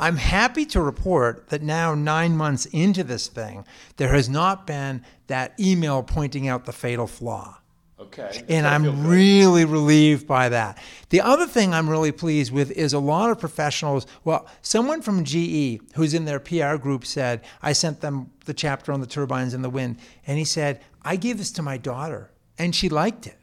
I'm 0.02 0.18
happy 0.18 0.66
to 0.66 0.82
report 0.82 1.50
that 1.50 1.62
now, 1.62 1.94
nine 1.94 2.36
months 2.36 2.66
into 2.66 3.04
this 3.04 3.28
thing, 3.28 3.66
there 3.98 4.14
has 4.14 4.28
not 4.28 4.66
been 4.66 5.06
that 5.28 5.54
email 5.60 6.02
pointing 6.02 6.48
out 6.48 6.66
the 6.66 6.74
fatal 6.74 7.06
flaw. 7.06 7.60
Okay. 8.00 8.44
And 8.50 8.66
I'm 8.66 9.06
really 9.08 9.64
relieved 9.64 10.26
by 10.26 10.50
that. 10.50 10.80
The 11.10 11.22
other 11.22 11.46
thing 11.46 11.72
I'm 11.72 11.88
really 11.88 12.12
pleased 12.12 12.52
with 12.52 12.72
is 12.72 12.94
a 12.94 13.00
lot 13.00 13.30
of 13.30 13.40
professionals. 13.40 14.08
Well, 14.24 14.48
someone 14.64 15.04
from 15.04 15.24
GE 15.24 15.80
who's 15.94 16.16
in 16.16 16.26
their 16.26 16.40
PR 16.40 16.78
group 16.78 17.06
said, 17.06 17.42
I 17.62 17.74
sent 17.74 18.02
them 18.02 18.32
the 18.46 18.56
chapter 18.56 18.92
on 18.92 19.02
the 19.02 19.08
turbines 19.08 19.54
and 19.54 19.64
the 19.64 19.70
wind. 19.70 19.98
And 20.26 20.40
he 20.40 20.46
said, 20.46 20.82
I 21.04 21.16
gave 21.16 21.38
this 21.38 21.52
to 21.52 21.62
my 21.62 21.78
daughter 21.78 22.32
and 22.58 22.76
she 22.76 22.90
liked 22.90 23.28
it. 23.28 23.38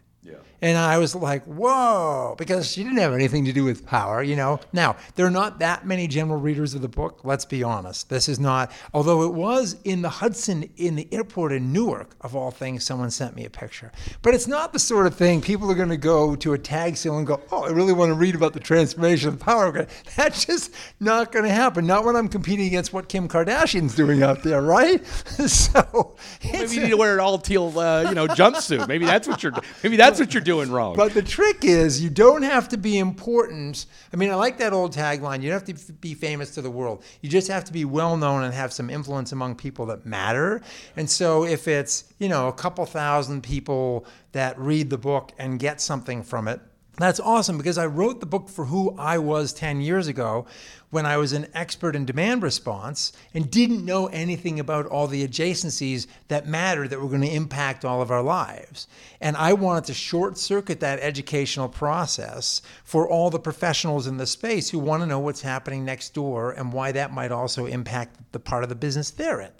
And 0.61 0.77
I 0.77 0.99
was 0.99 1.15
like, 1.15 1.45
whoa, 1.45 2.35
because 2.37 2.71
she 2.71 2.83
didn't 2.83 2.99
have 2.99 3.15
anything 3.15 3.45
to 3.45 3.53
do 3.53 3.65
with 3.65 3.87
power, 3.87 4.23
you 4.23 4.35
know. 4.35 4.59
Now, 4.73 4.97
there 5.15 5.25
are 5.27 5.31
not 5.31 5.61
that 5.61 5.87
many 5.87 6.09
general 6.09 6.41
readers 6.41 6.75
of 6.75 6.83
the 6.83 6.89
book, 6.89 7.21
let's 7.23 7.45
be 7.45 7.63
honest. 7.63 8.09
This 8.09 8.29
is 8.29 8.41
not, 8.41 8.73
although 8.93 9.23
it 9.23 9.33
was 9.33 9.77
in 9.85 10.03
the 10.03 10.09
Hudson, 10.09 10.69
in 10.77 10.97
the 10.97 11.07
airport 11.13 11.53
in 11.53 11.73
Newark, 11.73 12.17
of 12.21 12.35
all 12.35 12.51
things, 12.51 12.85
someone 12.85 13.11
sent 13.11 13.37
me 13.37 13.45
a 13.45 13.51
picture. 13.51 13.93
But 14.23 14.35
it's 14.35 14.49
not 14.49 14.73
the 14.73 14.79
sort 14.79 15.07
of 15.07 15.15
thing 15.15 15.41
people 15.41 15.71
are 15.71 15.77
going 15.77 15.89
to 15.91 15.97
go 15.97 16.35
to 16.37 16.55
a 16.55 16.59
tag 16.59 16.97
sale 16.97 17.19
and 17.19 17.27
go, 17.27 17.41
oh, 17.53 17.65
I 17.65 17.71
really 17.71 17.93
want 17.93 18.11
to 18.11 18.15
read 18.15 18.35
about 18.35 18.53
the 18.53 18.61
transformation 18.61 19.29
of 19.29 19.39
power. 19.39 19.87
That's 20.17 20.45
just 20.45 20.73
not 20.99 21.31
going 21.31 21.45
to 21.45 21.53
happen. 21.53 21.87
Not 21.87 22.05
when 22.05 22.17
I'm 22.17 22.29
competing 22.29 22.67
against 22.67 22.93
what 22.93 23.09
Kim 23.09 23.29
Kardashian's 23.29 23.95
doing 23.95 24.23
out 24.23 24.43
there, 24.43 24.63
right? 24.63 25.07
so, 25.47 26.17
Maybe 26.45 26.75
you 26.75 26.83
need 26.83 26.91
to 26.91 26.97
wear 26.97 27.15
an 27.15 27.21
all 27.21 27.39
teal, 27.39 27.79
uh, 27.79 28.03
you 28.09 28.15
know, 28.15 28.27
jumpsuit. 28.27 28.89
Maybe 28.89 29.07
that's 29.07 29.29
what 29.29 29.43
you're. 29.43 29.53
Maybe 29.83 29.97
that's 29.97 30.19
what 30.19 30.35
you're 30.35 30.43
doing 30.49 30.71
wrong. 30.71 30.97
But 30.97 31.15
the 31.15 31.23
trick 31.23 31.65
is, 31.65 32.03
you 32.03 32.11
don't 32.11 32.43
have 32.43 32.69
to 32.71 32.77
be 32.77 32.99
important. 32.99 33.87
I 34.13 34.17
mean, 34.17 34.31
I 34.31 34.35
like 34.35 34.59
that 34.59 34.73
old 34.73 34.95
tagline. 34.95 35.43
You 35.43 35.51
don't 35.51 35.67
have 35.67 35.77
to 35.77 35.93
be 35.93 36.15
famous 36.15 36.55
to 36.55 36.63
the 36.63 36.71
world. 36.71 37.05
You 37.21 37.29
just 37.29 37.49
have 37.49 37.65
to 37.65 37.73
be 37.73 37.85
well 37.85 38.17
known 38.17 38.43
and 38.43 38.55
have 38.55 38.73
some 38.73 38.89
influence 38.89 39.33
among 39.33 39.57
people 39.57 39.87
that 39.87 40.07
matter. 40.07 40.63
And 40.97 41.09
so, 41.09 41.45
if 41.45 41.69
it's 41.69 42.13
you 42.19 42.29
know 42.29 42.49
a 42.49 42.53
couple 42.53 42.87
thousand 42.87 43.43
people 43.43 44.07
that 44.33 44.59
read 44.59 44.91
the 44.91 44.99
book 44.99 45.33
and 45.39 45.59
get 45.59 45.81
something 45.81 46.23
from 46.23 46.49
it, 46.49 46.61
that's 46.99 47.21
awesome 47.21 47.57
because 47.57 47.79
I 47.79 47.87
wrote 47.87 48.21
the 48.21 48.27
book 48.27 48.49
for 48.49 48.65
who 48.67 48.95
I 48.99 49.19
was 49.19 49.53
10 49.53 49.81
years 49.81 50.09
ago 50.09 50.47
when 50.91 51.07
I 51.07 51.17
was 51.17 51.33
an 51.33 51.47
expert 51.55 51.95
in 51.95 52.05
demand 52.05 52.43
response 52.43 53.13
and 53.35 53.51
didn't 53.51 53.85
know 53.85 54.07
anything 54.07 54.59
about 54.59 54.87
all 54.87 55.07
the 55.07 55.27
adjacencies 55.27 56.07
that 56.29 56.49
matter 56.49 56.89
that 56.89 57.01
were 57.01 57.09
going 57.09 57.21
to 57.21 57.33
impact 57.33 57.85
all 57.85 58.03
of 58.03 58.11
our 58.11 58.23
lives. 58.23 58.89
And 59.21 59.37
I 59.37 59.53
wanted 59.53 59.85
to 59.85 59.95
short 59.95 60.39
circuit 60.39 60.81
that 60.81 60.99
educational 61.01 61.69
process 61.69 62.63
for 62.85 63.09
all 63.09 63.31
the 63.31 63.39
professionals 63.39 64.07
in 64.07 64.17
the 64.17 64.27
space 64.27 64.71
who 64.71 64.79
want 64.79 65.03
to 65.03 65.07
know 65.07 65.19
what's 65.21 65.43
happening 65.43 65.85
next 65.85 66.15
door 66.15 66.53
and 66.53 66.73
why 66.73 66.93
that 66.93 67.13
might 67.13 67.31
also 67.31 67.67
impact 67.67 68.17
the 68.33 68.41
part 68.41 68.63
of 68.63 68.69
the 68.69 68.75
business 68.75 69.11
they're 69.11 69.41
in. 69.41 69.53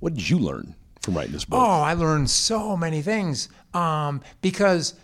what 0.00 0.14
did 0.14 0.28
you 0.28 0.38
learn 0.38 0.74
from 1.00 1.16
writing 1.16 1.32
this 1.32 1.44
book? 1.44 1.58
Oh, 1.60 1.80
I 1.80 1.94
learned 1.94 2.30
so 2.30 2.76
many 2.76 3.02
things 3.02 3.48
um, 3.74 4.20
because 4.42 4.94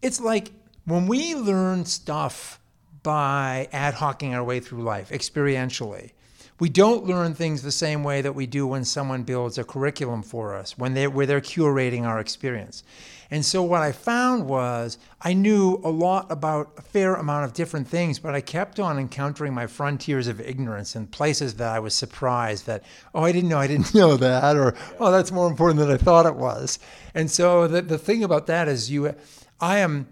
it's 0.00 0.20
like 0.20 0.50
when 0.84 1.06
we 1.06 1.34
learn 1.34 1.84
stuff 1.84 2.60
by 3.02 3.68
ad 3.72 3.94
hocing 3.94 4.34
our 4.34 4.44
way 4.44 4.60
through 4.60 4.82
life 4.82 5.10
experientially. 5.10 6.12
We 6.60 6.68
don't 6.68 7.04
learn 7.04 7.34
things 7.34 7.62
the 7.62 7.72
same 7.72 8.04
way 8.04 8.20
that 8.20 8.36
we 8.36 8.46
do 8.46 8.68
when 8.68 8.84
someone 8.84 9.24
builds 9.24 9.58
a 9.58 9.64
curriculum 9.64 10.22
for 10.22 10.54
us, 10.54 10.78
when 10.78 10.94
they 10.94 11.08
where 11.08 11.26
they're 11.26 11.40
curating 11.40 12.04
our 12.04 12.20
experience. 12.20 12.84
And 13.32 13.44
so 13.44 13.62
what 13.62 13.82
I 13.82 13.90
found 13.90 14.46
was 14.46 14.98
I 15.20 15.32
knew 15.32 15.80
a 15.82 15.88
lot 15.88 16.30
about 16.30 16.74
a 16.76 16.82
fair 16.82 17.14
amount 17.14 17.46
of 17.46 17.54
different 17.54 17.88
things, 17.88 18.18
but 18.18 18.34
I 18.34 18.42
kept 18.42 18.78
on 18.78 18.98
encountering 18.98 19.54
my 19.54 19.66
frontiers 19.66 20.28
of 20.28 20.40
ignorance 20.40 20.94
in 20.94 21.06
places 21.06 21.54
that 21.54 21.74
I 21.74 21.80
was 21.80 21.94
surprised 21.94 22.66
that, 22.66 22.84
oh, 23.14 23.24
I 23.24 23.32
didn't 23.32 23.48
know 23.48 23.58
I 23.58 23.66
didn't 23.66 23.94
know 23.94 24.16
that, 24.18 24.56
or 24.56 24.76
oh, 25.00 25.10
that's 25.10 25.32
more 25.32 25.48
important 25.48 25.80
than 25.80 25.90
I 25.90 25.96
thought 25.96 26.26
it 26.26 26.36
was. 26.36 26.78
And 27.14 27.28
so 27.28 27.66
the, 27.66 27.82
the 27.82 27.98
thing 27.98 28.22
about 28.22 28.46
that 28.46 28.68
is 28.68 28.90
you 28.90 29.14
I 29.60 29.78
am 29.78 30.06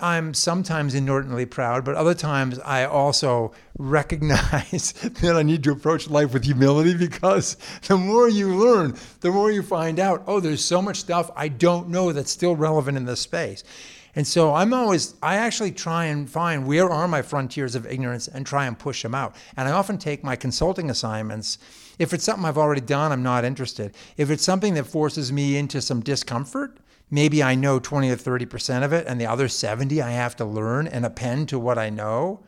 I'm 0.00 0.32
sometimes 0.32 0.94
inordinately 0.94 1.46
proud, 1.46 1.84
but 1.84 1.96
other 1.96 2.14
times 2.14 2.58
I 2.60 2.84
also 2.84 3.52
recognize 3.78 4.92
that 5.20 5.36
I 5.36 5.42
need 5.42 5.64
to 5.64 5.72
approach 5.72 6.08
life 6.08 6.32
with 6.32 6.44
humility 6.44 6.94
because 6.94 7.56
the 7.88 7.96
more 7.96 8.28
you 8.28 8.54
learn, 8.54 8.96
the 9.20 9.32
more 9.32 9.50
you 9.50 9.62
find 9.62 9.98
out, 9.98 10.22
oh, 10.26 10.40
there's 10.40 10.64
so 10.64 10.80
much 10.80 10.98
stuff 10.98 11.30
I 11.34 11.48
don't 11.48 11.88
know 11.88 12.12
that's 12.12 12.30
still 12.30 12.54
relevant 12.54 12.96
in 12.96 13.06
this 13.06 13.20
space. 13.20 13.64
And 14.14 14.26
so 14.26 14.54
I'm 14.54 14.72
always, 14.72 15.14
I 15.22 15.36
actually 15.36 15.72
try 15.72 16.06
and 16.06 16.28
find 16.28 16.66
where 16.66 16.90
are 16.90 17.06
my 17.06 17.22
frontiers 17.22 17.74
of 17.74 17.86
ignorance 17.86 18.26
and 18.26 18.46
try 18.46 18.66
and 18.66 18.78
push 18.78 19.02
them 19.02 19.14
out. 19.14 19.36
And 19.56 19.68
I 19.68 19.72
often 19.72 19.98
take 19.98 20.24
my 20.24 20.34
consulting 20.34 20.90
assignments. 20.90 21.58
If 21.98 22.12
it's 22.12 22.24
something 22.24 22.44
I've 22.44 22.58
already 22.58 22.80
done, 22.80 23.12
I'm 23.12 23.22
not 23.22 23.44
interested. 23.44 23.94
If 24.16 24.30
it's 24.30 24.42
something 24.42 24.74
that 24.74 24.86
forces 24.86 25.30
me 25.30 25.56
into 25.56 25.80
some 25.80 26.00
discomfort, 26.00 26.78
maybe 27.10 27.42
I 27.42 27.54
know 27.54 27.78
20 27.78 28.10
or 28.10 28.16
30% 28.16 28.84
of 28.84 28.92
it, 28.92 29.06
and 29.06 29.20
the 29.20 29.26
other 29.26 29.48
70 29.48 30.00
I 30.02 30.10
have 30.10 30.36
to 30.36 30.44
learn 30.44 30.86
and 30.86 31.04
append 31.06 31.48
to 31.50 31.58
what 31.58 31.78
I 31.78 31.90
know. 31.90 32.40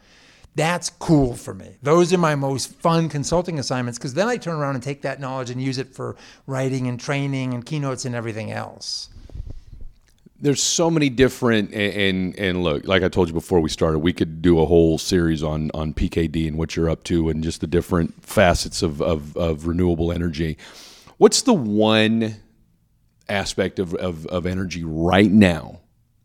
That's 0.57 0.91
cool 0.91 1.37
for 1.37 1.55
me. 1.55 1.77
Those 1.83 2.13
are 2.13 2.19
my 2.19 2.35
most 2.35 2.75
fun 2.75 3.09
consulting 3.09 3.59
assignments 3.59 3.99
because 3.99 4.15
then 4.15 4.29
I 4.29 4.37
turn 4.37 4.57
around 4.57 4.75
and 4.75 4.83
take 4.83 5.03
that 5.03 5.21
knowledge 5.21 5.49
and 5.51 5.63
use 5.63 5.79
it 5.79 5.95
for 5.95 6.17
writing 6.47 6.89
and 6.89 6.99
training 6.99 7.55
and 7.55 7.65
keynotes 7.65 8.05
and 8.05 8.15
everything 8.15 8.51
else. 8.51 9.09
there's 10.41 10.63
so 10.63 10.91
many 10.91 11.09
different 11.11 11.71
and, 11.73 11.93
and 11.95 12.39
and 12.39 12.63
look 12.63 12.87
like 12.87 13.03
i 13.03 13.09
told 13.09 13.29
you 13.29 13.35
before 13.35 13.61
we 13.61 13.69
started 13.69 13.99
we 13.99 14.13
could 14.13 14.41
do 14.41 14.59
a 14.59 14.65
whole 14.65 14.97
series 14.99 15.43
on 15.43 15.71
on 15.75 15.93
pkd 15.93 16.49
and 16.49 16.57
what 16.57 16.75
you're 16.77 16.89
up 16.89 17.05
to 17.05 17.29
and 17.29 17.45
just 17.45 17.61
the 17.61 17.67
different 17.67 18.25
facets 18.25 18.83
of 18.83 19.03
of, 19.03 19.37
of 19.37 19.67
renewable 19.67 20.11
energy 20.11 20.57
what's 21.19 21.43
the 21.43 21.53
one 21.53 22.37
aspect 23.31 23.79
of, 23.79 23.95
of 23.95 24.27
of 24.27 24.47
energy 24.47 24.85
right 24.85 25.31
now 25.31 25.81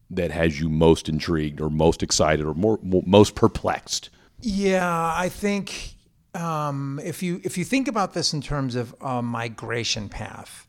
that 0.10 0.32
has 0.32 0.60
you 0.60 0.70
most 0.70 1.10
intrigued 1.10 1.60
or 1.62 1.70
most 1.70 2.04
excited 2.04 2.46
or 2.46 2.54
more 2.54 2.80
most 2.84 3.36
perplexed 3.36 4.10
Yeah, 4.42 5.14
I 5.16 5.30
think 5.30 5.96
um, 6.34 7.00
if 7.04 7.24
you 7.24 7.42
if 7.44 7.58
you 7.58 7.64
think 7.64 7.88
about 7.88 8.14
this 8.14 8.34
in 8.34 8.42
terms 8.42 8.76
of 8.76 8.94
a 9.02 9.22
migration 9.22 10.10
path, 10.10 10.66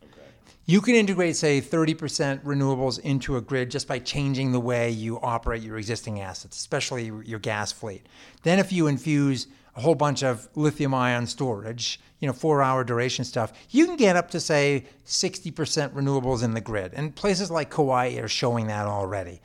You 0.68 0.80
can 0.80 0.96
integrate, 0.96 1.36
say, 1.36 1.60
30% 1.60 2.42
renewables 2.42 2.98
into 2.98 3.36
a 3.36 3.40
grid 3.40 3.70
just 3.70 3.86
by 3.86 4.00
changing 4.00 4.50
the 4.50 4.58
way 4.58 4.90
you 4.90 5.20
operate 5.20 5.62
your 5.62 5.78
existing 5.78 6.20
assets, 6.20 6.56
especially 6.56 7.04
your 7.24 7.38
gas 7.38 7.70
fleet. 7.70 8.08
Then, 8.42 8.58
if 8.58 8.72
you 8.72 8.88
infuse 8.88 9.46
a 9.76 9.80
whole 9.80 9.94
bunch 9.94 10.22
of 10.22 10.48
lithium 10.54 10.94
ion 10.94 11.26
storage, 11.26 12.00
you 12.18 12.26
know, 12.26 12.32
four 12.32 12.62
hour 12.62 12.82
duration 12.82 13.24
stuff, 13.24 13.52
you 13.70 13.86
can 13.86 13.96
get 13.96 14.16
up 14.16 14.30
to, 14.30 14.40
say, 14.40 14.84
60% 15.04 15.52
renewables 15.92 16.42
in 16.42 16.54
the 16.54 16.60
grid. 16.60 16.94
And 16.94 17.14
places 17.14 17.50
like 17.50 17.70
Kauai 17.70 18.16
are 18.16 18.28
showing 18.28 18.66
that 18.68 18.86
already. 18.86 19.40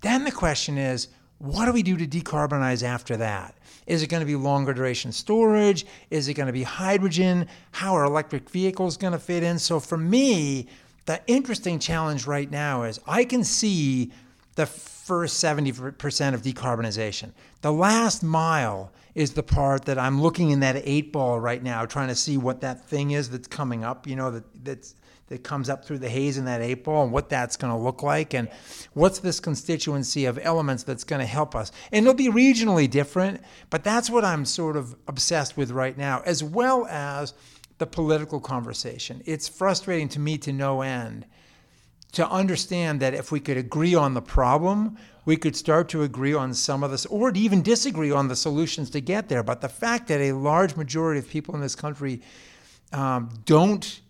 Then 0.00 0.24
the 0.24 0.32
question 0.32 0.78
is, 0.78 1.08
what 1.38 1.66
do 1.66 1.72
we 1.72 1.82
do 1.82 1.96
to 1.96 2.06
decarbonize 2.06 2.84
after 2.84 3.16
that? 3.16 3.56
Is 3.86 4.04
it 4.04 4.06
going 4.06 4.20
to 4.20 4.26
be 4.26 4.36
longer 4.36 4.72
duration 4.72 5.10
storage? 5.10 5.84
Is 6.10 6.28
it 6.28 6.34
going 6.34 6.46
to 6.46 6.52
be 6.52 6.62
hydrogen? 6.62 7.48
How 7.72 7.96
are 7.96 8.04
electric 8.04 8.48
vehicles 8.48 8.96
going 8.96 9.12
to 9.12 9.18
fit 9.18 9.42
in? 9.42 9.58
So 9.58 9.80
for 9.80 9.98
me, 9.98 10.68
the 11.06 11.20
interesting 11.26 11.80
challenge 11.80 12.28
right 12.28 12.48
now 12.48 12.84
is 12.84 13.00
I 13.08 13.24
can 13.24 13.42
see 13.42 14.12
the 14.54 14.66
first 14.66 15.42
70% 15.42 16.34
of 16.34 16.42
decarbonization. 16.42 17.32
The 17.62 17.72
last 17.72 18.22
mile 18.22 18.92
is 19.14 19.32
the 19.32 19.42
part 19.42 19.84
that 19.86 19.98
I'm 19.98 20.22
looking 20.22 20.50
in 20.50 20.60
that 20.60 20.80
eight 20.84 21.12
ball 21.12 21.38
right 21.40 21.62
now, 21.62 21.84
trying 21.86 22.08
to 22.08 22.14
see 22.14 22.36
what 22.36 22.60
that 22.60 22.86
thing 22.86 23.10
is 23.10 23.30
that's 23.30 23.48
coming 23.48 23.84
up, 23.84 24.06
you 24.06 24.16
know, 24.16 24.30
that, 24.30 24.64
that's 24.64 24.94
that 25.32 25.42
comes 25.42 25.70
up 25.70 25.82
through 25.82 25.98
the 25.98 26.10
haze 26.10 26.36
in 26.36 26.44
that 26.44 26.60
eight 26.60 26.84
ball 26.84 27.04
and 27.04 27.10
what 27.10 27.30
that's 27.30 27.56
going 27.56 27.72
to 27.72 27.78
look 27.78 28.02
like 28.02 28.34
and 28.34 28.50
what's 28.92 29.20
this 29.20 29.40
constituency 29.40 30.26
of 30.26 30.38
elements 30.42 30.82
that's 30.82 31.04
going 31.04 31.20
to 31.20 31.26
help 31.26 31.54
us. 31.54 31.72
And 31.90 32.04
it'll 32.04 32.14
be 32.14 32.28
regionally 32.28 32.90
different, 32.90 33.40
but 33.70 33.82
that's 33.82 34.10
what 34.10 34.26
I'm 34.26 34.44
sort 34.44 34.76
of 34.76 34.94
obsessed 35.08 35.56
with 35.56 35.70
right 35.70 35.96
now, 35.96 36.22
as 36.26 36.44
well 36.44 36.84
as 36.86 37.32
the 37.78 37.86
political 37.86 38.40
conversation. 38.40 39.22
It's 39.24 39.48
frustrating 39.48 40.10
to 40.10 40.20
me 40.20 40.36
to 40.36 40.52
no 40.52 40.82
end 40.82 41.24
to 42.12 42.28
understand 42.28 43.00
that 43.00 43.14
if 43.14 43.32
we 43.32 43.40
could 43.40 43.56
agree 43.56 43.94
on 43.94 44.14
the 44.14 44.22
problem, 44.22 44.96
we 45.24 45.36
could 45.36 45.56
start 45.56 45.88
to 45.90 46.02
agree 46.02 46.34
on 46.34 46.52
some 46.52 46.82
of 46.82 46.90
this, 46.90 47.06
or 47.06 47.32
even 47.32 47.62
disagree 47.62 48.10
on 48.10 48.28
the 48.28 48.36
solutions 48.36 48.90
to 48.90 49.00
get 49.00 49.28
there. 49.28 49.42
But 49.42 49.60
the 49.60 49.68
fact 49.68 50.08
that 50.08 50.20
a 50.20 50.32
large 50.32 50.76
majority 50.76 51.20
of 51.20 51.28
people 51.28 51.54
in 51.54 51.60
this 51.60 51.74
country 51.74 52.20
um, 52.92 53.30
don't 53.46 54.00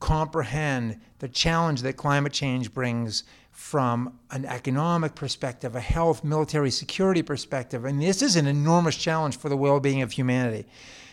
comprehend 0.00 1.00
the 1.18 1.28
challenge 1.28 1.82
that 1.82 1.96
climate 1.96 2.32
change 2.32 2.72
brings 2.72 3.24
from 3.50 4.18
an 4.30 4.46
economic 4.46 5.14
perspective, 5.14 5.76
a 5.76 5.80
health, 5.80 6.24
military 6.24 6.70
security 6.70 7.22
perspective. 7.22 7.84
And 7.84 8.00
this 8.00 8.22
is 8.22 8.34
an 8.34 8.46
enormous 8.46 8.96
challenge 8.96 9.36
for 9.36 9.48
the 9.48 9.56
well 9.56 9.78
being 9.78 10.00
of 10.00 10.12
humanity. 10.12 10.66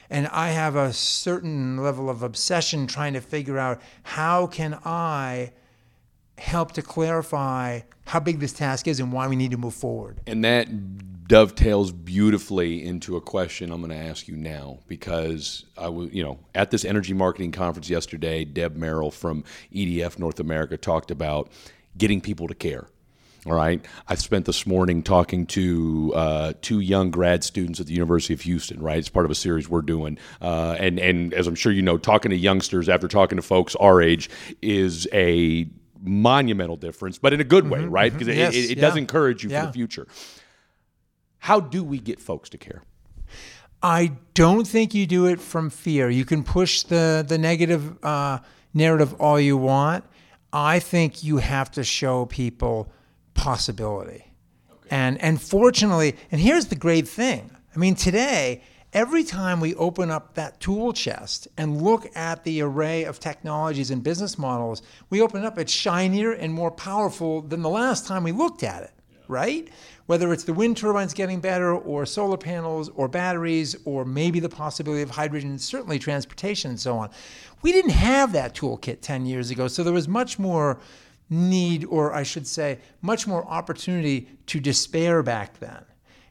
And 0.09 0.27
I 0.27 0.49
have 0.49 0.75
a 0.75 0.93
certain 0.93 1.77
level 1.77 2.09
of 2.09 2.23
obsession 2.23 2.87
trying 2.87 3.13
to 3.13 3.21
figure 3.21 3.59
out 3.59 3.81
how 4.03 4.47
can 4.47 4.79
I 4.85 5.51
help 6.39 6.71
to 6.73 6.81
clarify 6.81 7.81
how 8.05 8.19
big 8.19 8.39
this 8.39 8.53
task 8.53 8.87
is 8.87 8.99
and 8.99 9.11
why 9.11 9.27
we 9.27 9.35
need 9.35 9.51
to 9.51 9.57
move 9.57 9.73
forward. 9.73 10.21
And 10.25 10.43
that 10.43 10.67
dovetails 11.27 11.91
beautifully 11.91 12.83
into 12.83 13.15
a 13.15 13.21
question 13.21 13.71
I'm 13.71 13.81
going 13.81 13.91
to 13.91 14.09
ask 14.09 14.27
you 14.27 14.35
now 14.35 14.79
because 14.87 15.65
I 15.77 15.87
was, 15.87 16.11
you 16.11 16.23
know, 16.23 16.39
at 16.55 16.71
this 16.71 16.83
energy 16.83 17.13
marketing 17.13 17.51
conference 17.51 17.89
yesterday, 17.89 18.43
Deb 18.45 18.75
Merrill 18.75 19.11
from 19.11 19.43
EDF 19.71 20.17
North 20.17 20.39
America 20.39 20.75
talked 20.75 21.11
about 21.11 21.51
getting 21.97 22.19
people 22.19 22.47
to 22.47 22.55
care. 22.55 22.87
All 23.45 23.53
right. 23.53 23.85
I 24.07 24.15
spent 24.15 24.45
this 24.45 24.65
morning 24.65 25.01
talking 25.01 25.45
to 25.47 26.11
uh, 26.13 26.53
two 26.61 26.81
young 26.81 27.09
grad 27.09 27.43
students 27.43 27.79
at 27.79 27.85
the 27.85 27.93
University 27.93 28.33
of 28.33 28.41
Houston. 28.41 28.81
Right, 28.81 28.97
it's 28.97 29.07
part 29.07 29.25
of 29.25 29.31
a 29.31 29.35
series 29.35 29.69
we're 29.69 29.81
doing, 29.81 30.17
uh, 30.41 30.75
and 30.77 30.99
and 30.99 31.33
as 31.33 31.47
I'm 31.47 31.55
sure 31.55 31.71
you 31.71 31.81
know, 31.81 31.97
talking 31.97 32.31
to 32.31 32.37
youngsters 32.37 32.89
after 32.89 33.07
talking 33.07 33.37
to 33.37 33.41
folks 33.41 33.75
our 33.77 34.01
age 34.01 34.29
is 34.61 35.07
a 35.13 35.69
monumental 36.01 36.77
difference, 36.77 37.17
but 37.17 37.33
in 37.33 37.39
a 37.39 37.43
good 37.43 37.69
way, 37.69 37.83
right? 37.85 38.11
Because 38.11 38.27
Yes, 38.27 38.53
it, 38.53 38.57
it, 38.57 38.71
it 38.71 38.77
yeah. 38.77 38.81
does 38.81 38.95
encourage 38.95 39.43
you 39.43 39.49
for 39.49 39.65
the 39.65 39.73
future. 39.73 40.07
How 41.39 41.59
do 41.59 41.83
we 41.83 41.99
get 41.99 42.19
folks 42.19 42.49
to 42.49 42.57
care? 42.57 42.83
I 43.81 44.11
don't 44.33 44.67
think 44.67 44.93
you 44.93 45.07
do 45.07 45.25
it 45.25 45.39
from 45.39 45.69
fear. 45.69 46.09
You 46.09 46.25
can 46.25 46.43
push 46.43 46.83
the 46.83 47.25
the 47.27 47.37
negative 47.37 48.03
uh, 48.03 48.39
narrative 48.73 49.13
all 49.21 49.39
you 49.39 49.57
want. 49.57 50.03
I 50.51 50.79
think 50.79 51.23
you 51.23 51.37
have 51.37 51.71
to 51.71 51.83
show 51.83 52.25
people 52.25 52.91
possibility. 53.33 54.25
And 54.91 55.21
and 55.21 55.41
fortunately, 55.41 56.15
and 56.31 56.41
here's 56.41 56.65
the 56.65 56.75
great 56.75 57.07
thing. 57.07 57.51
I 57.73 57.79
mean, 57.79 57.95
today, 57.95 58.63
every 58.93 59.23
time 59.23 59.59
we 59.59 59.75
open 59.75 60.09
up 60.09 60.33
that 60.33 60.59
tool 60.59 60.93
chest 60.93 61.47
and 61.57 61.81
look 61.81 62.07
at 62.15 62.43
the 62.43 62.61
array 62.61 63.03
of 63.03 63.19
technologies 63.19 63.91
and 63.91 64.03
business 64.03 64.37
models, 64.37 64.81
we 65.09 65.21
open 65.21 65.43
it 65.43 65.45
up, 65.45 65.57
it's 65.57 65.71
shinier 65.71 66.31
and 66.31 66.53
more 66.53 66.71
powerful 66.71 67.41
than 67.41 67.61
the 67.61 67.69
last 67.69 68.07
time 68.07 68.23
we 68.23 68.31
looked 68.31 68.63
at 68.63 68.83
it, 68.83 68.93
right? 69.27 69.69
Whether 70.07 70.33
it's 70.33 70.43
the 70.43 70.53
wind 70.53 70.77
turbines 70.77 71.13
getting 71.13 71.39
better, 71.39 71.75
or 71.75 72.05
solar 72.05 72.37
panels, 72.37 72.89
or 72.89 73.07
batteries, 73.07 73.75
or 73.85 74.05
maybe 74.05 74.39
the 74.39 74.49
possibility 74.49 75.03
of 75.03 75.11
hydrogen, 75.11 75.59
certainly 75.59 75.99
transportation 75.99 76.71
and 76.71 76.79
so 76.79 76.97
on. 76.97 77.11
We 77.61 77.71
didn't 77.71 77.91
have 77.91 78.31
that 78.31 78.55
toolkit 78.55 79.01
10 79.01 79.27
years 79.27 79.51
ago, 79.51 79.67
so 79.67 79.83
there 79.83 79.93
was 79.93 80.07
much 80.07 80.39
more 80.39 80.79
need, 81.29 81.85
or 81.85 82.11
I 82.11 82.23
should 82.23 82.47
say, 82.47 82.79
much 83.03 83.27
more 83.27 83.45
opportunity 83.45 84.29
to 84.47 84.59
despair 84.59 85.21
back 85.21 85.59
then. 85.59 85.85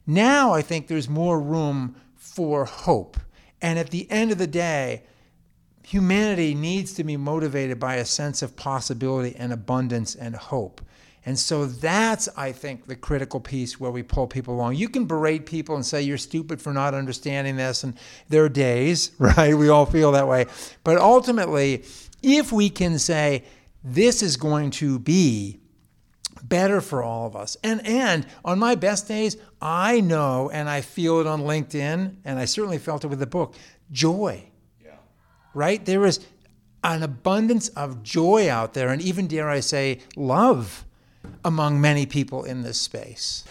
Now 0.06 0.52
I 0.52 0.62
think 0.62 0.88
there's 0.88 1.08
more 1.08 1.38
room 1.38 1.94
for 2.38 2.66
hope. 2.66 3.18
And 3.60 3.80
at 3.80 3.90
the 3.90 4.08
end 4.12 4.30
of 4.30 4.38
the 4.38 4.46
day, 4.46 5.02
humanity 5.82 6.54
needs 6.54 6.92
to 6.92 7.02
be 7.02 7.16
motivated 7.16 7.80
by 7.80 7.96
a 7.96 8.04
sense 8.04 8.42
of 8.42 8.54
possibility 8.54 9.34
and 9.34 9.52
abundance 9.52 10.14
and 10.14 10.36
hope. 10.36 10.80
And 11.26 11.36
so 11.36 11.66
that's, 11.66 12.28
I 12.36 12.52
think, 12.52 12.86
the 12.86 12.94
critical 12.94 13.40
piece 13.40 13.80
where 13.80 13.90
we 13.90 14.04
pull 14.04 14.28
people 14.28 14.54
along. 14.54 14.76
You 14.76 14.88
can 14.88 15.04
berate 15.04 15.46
people 15.46 15.74
and 15.74 15.84
say 15.84 16.00
you're 16.00 16.16
stupid 16.16 16.62
for 16.62 16.72
not 16.72 16.94
understanding 16.94 17.56
this, 17.56 17.82
and 17.82 17.98
there 18.28 18.44
are 18.44 18.48
days, 18.48 19.10
right? 19.18 19.58
We 19.58 19.68
all 19.68 19.84
feel 19.84 20.12
that 20.12 20.28
way. 20.28 20.46
But 20.84 20.98
ultimately, 20.98 21.82
if 22.22 22.52
we 22.52 22.70
can 22.70 23.00
say, 23.00 23.42
this 23.82 24.22
is 24.22 24.36
going 24.36 24.70
to 24.70 25.00
be 25.00 25.58
better 26.42 26.80
for 26.80 27.02
all 27.02 27.26
of 27.26 27.36
us. 27.36 27.56
And 27.62 27.86
and 27.86 28.26
on 28.44 28.58
my 28.58 28.74
best 28.74 29.08
days, 29.08 29.36
I 29.60 30.00
know 30.00 30.50
and 30.52 30.68
I 30.68 30.80
feel 30.80 31.20
it 31.20 31.26
on 31.26 31.42
LinkedIn, 31.42 32.16
and 32.24 32.38
I 32.38 32.44
certainly 32.44 32.78
felt 32.78 33.04
it 33.04 33.08
with 33.08 33.18
the 33.18 33.26
book, 33.26 33.54
joy. 33.90 34.44
Yeah. 34.84 34.96
Right? 35.54 35.84
There 35.84 36.04
is 36.04 36.20
an 36.84 37.02
abundance 37.02 37.68
of 37.68 38.02
joy 38.02 38.50
out 38.50 38.74
there, 38.74 38.88
and 38.88 39.02
even 39.02 39.26
dare 39.26 39.48
I 39.48 39.60
say, 39.60 40.00
love 40.16 40.84
among 41.44 41.80
many 41.80 42.06
people 42.06 42.44
in 42.44 42.62
this 42.62 42.80
space. 42.80 43.44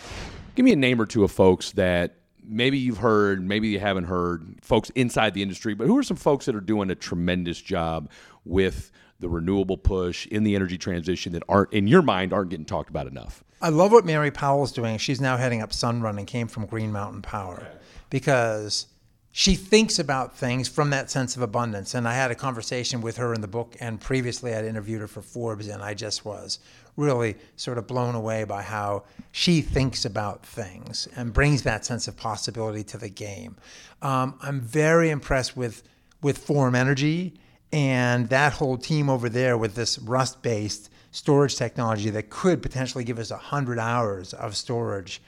Give 0.55 0.63
me 0.63 0.71
a 0.71 0.77
name 0.77 0.99
or 1.01 1.05
two 1.05 1.23
of 1.23 1.31
folks 1.31 1.71
that 1.73 2.15
maybe 2.43 2.77
you've 2.77 2.97
heard, 2.99 3.45
maybe 3.45 3.67
you 3.67 3.79
haven't 3.79 4.05
heard, 4.05 4.55
folks 4.61 4.89
inside 4.91 5.33
the 5.33 5.41
industry, 5.41 5.73
but 5.73 5.87
who 5.87 5.97
are 5.97 6.03
some 6.03 6.17
folks 6.17 6.45
that 6.45 6.55
are 6.55 6.61
doing 6.61 6.89
a 6.89 6.95
tremendous 6.95 7.61
job 7.61 8.09
with 8.45 8.91
the 9.19 9.29
renewable 9.29 9.77
push 9.77 10.27
in 10.27 10.43
the 10.43 10.55
energy 10.55 10.77
transition 10.77 11.33
that 11.33 11.43
aren't, 11.49 11.73
in 11.73 11.87
your 11.87 12.01
mind, 12.01 12.33
aren't 12.33 12.49
getting 12.49 12.65
talked 12.65 12.89
about 12.89 13.07
enough? 13.07 13.43
I 13.61 13.69
love 13.69 13.91
what 13.91 14.05
Mary 14.05 14.31
Powell's 14.31 14.71
doing. 14.71 14.97
She's 14.97 15.19
now 15.19 15.37
heading 15.37 15.61
up 15.61 15.71
Sunrun 15.71 16.17
and 16.17 16.27
came 16.27 16.47
from 16.47 16.65
Green 16.67 16.91
Mountain 16.91 17.23
Power 17.23 17.67
because 18.09 18.87
she 19.31 19.55
thinks 19.55 19.99
about 19.99 20.35
things 20.35 20.67
from 20.67 20.91
that 20.91 21.09
sense 21.09 21.35
of 21.35 21.41
abundance. 21.41 21.93
And 21.93 22.07
I 22.07 22.13
had 22.13 22.31
a 22.31 22.35
conversation 22.35 23.01
with 23.01 23.17
her 23.17 23.33
in 23.33 23.41
the 23.41 23.47
book, 23.47 23.75
and 23.79 23.99
previously 23.99 24.53
I'd 24.53 24.65
interviewed 24.65 25.01
her 25.01 25.07
for 25.07 25.21
Forbes, 25.21 25.67
and 25.67 25.81
I 25.81 25.93
just 25.93 26.25
was 26.25 26.59
really 26.95 27.35
sort 27.55 27.77
of 27.77 27.85
blown 27.85 28.15
away 28.15 28.43
by 28.43 28.63
how 28.63 29.03
she 29.31 29.61
thinks 29.61 30.05
about 30.05 30.45
things 30.45 31.07
and 31.15 31.33
brings 31.33 31.61
that 31.63 31.85
sense 31.85 32.07
of 32.07 32.17
possibility 32.17 32.83
to 32.83 32.97
the 32.97 33.09
game. 33.09 33.55
Um, 34.01 34.37
I'm 34.41 34.59
very 34.59 35.09
impressed 35.09 35.55
with 35.55 35.83
with 36.21 36.39
Form 36.39 36.73
Energy 36.73 37.35
and 37.71 38.29
that 38.29 38.53
whole 38.53 38.77
team 38.77 39.09
over 39.09 39.29
there 39.29 39.57
with 39.57 39.75
this 39.75 39.99
Rust-based 39.99 40.89
storage 41.11 41.55
technology 41.55 42.09
that 42.09 42.29
could 42.29 42.61
potentially 42.61 43.03
give 43.03 43.19
us 43.19 43.31
100 43.31 43.79
hours 43.79 44.33
of 44.33 44.55
storage 44.55 45.21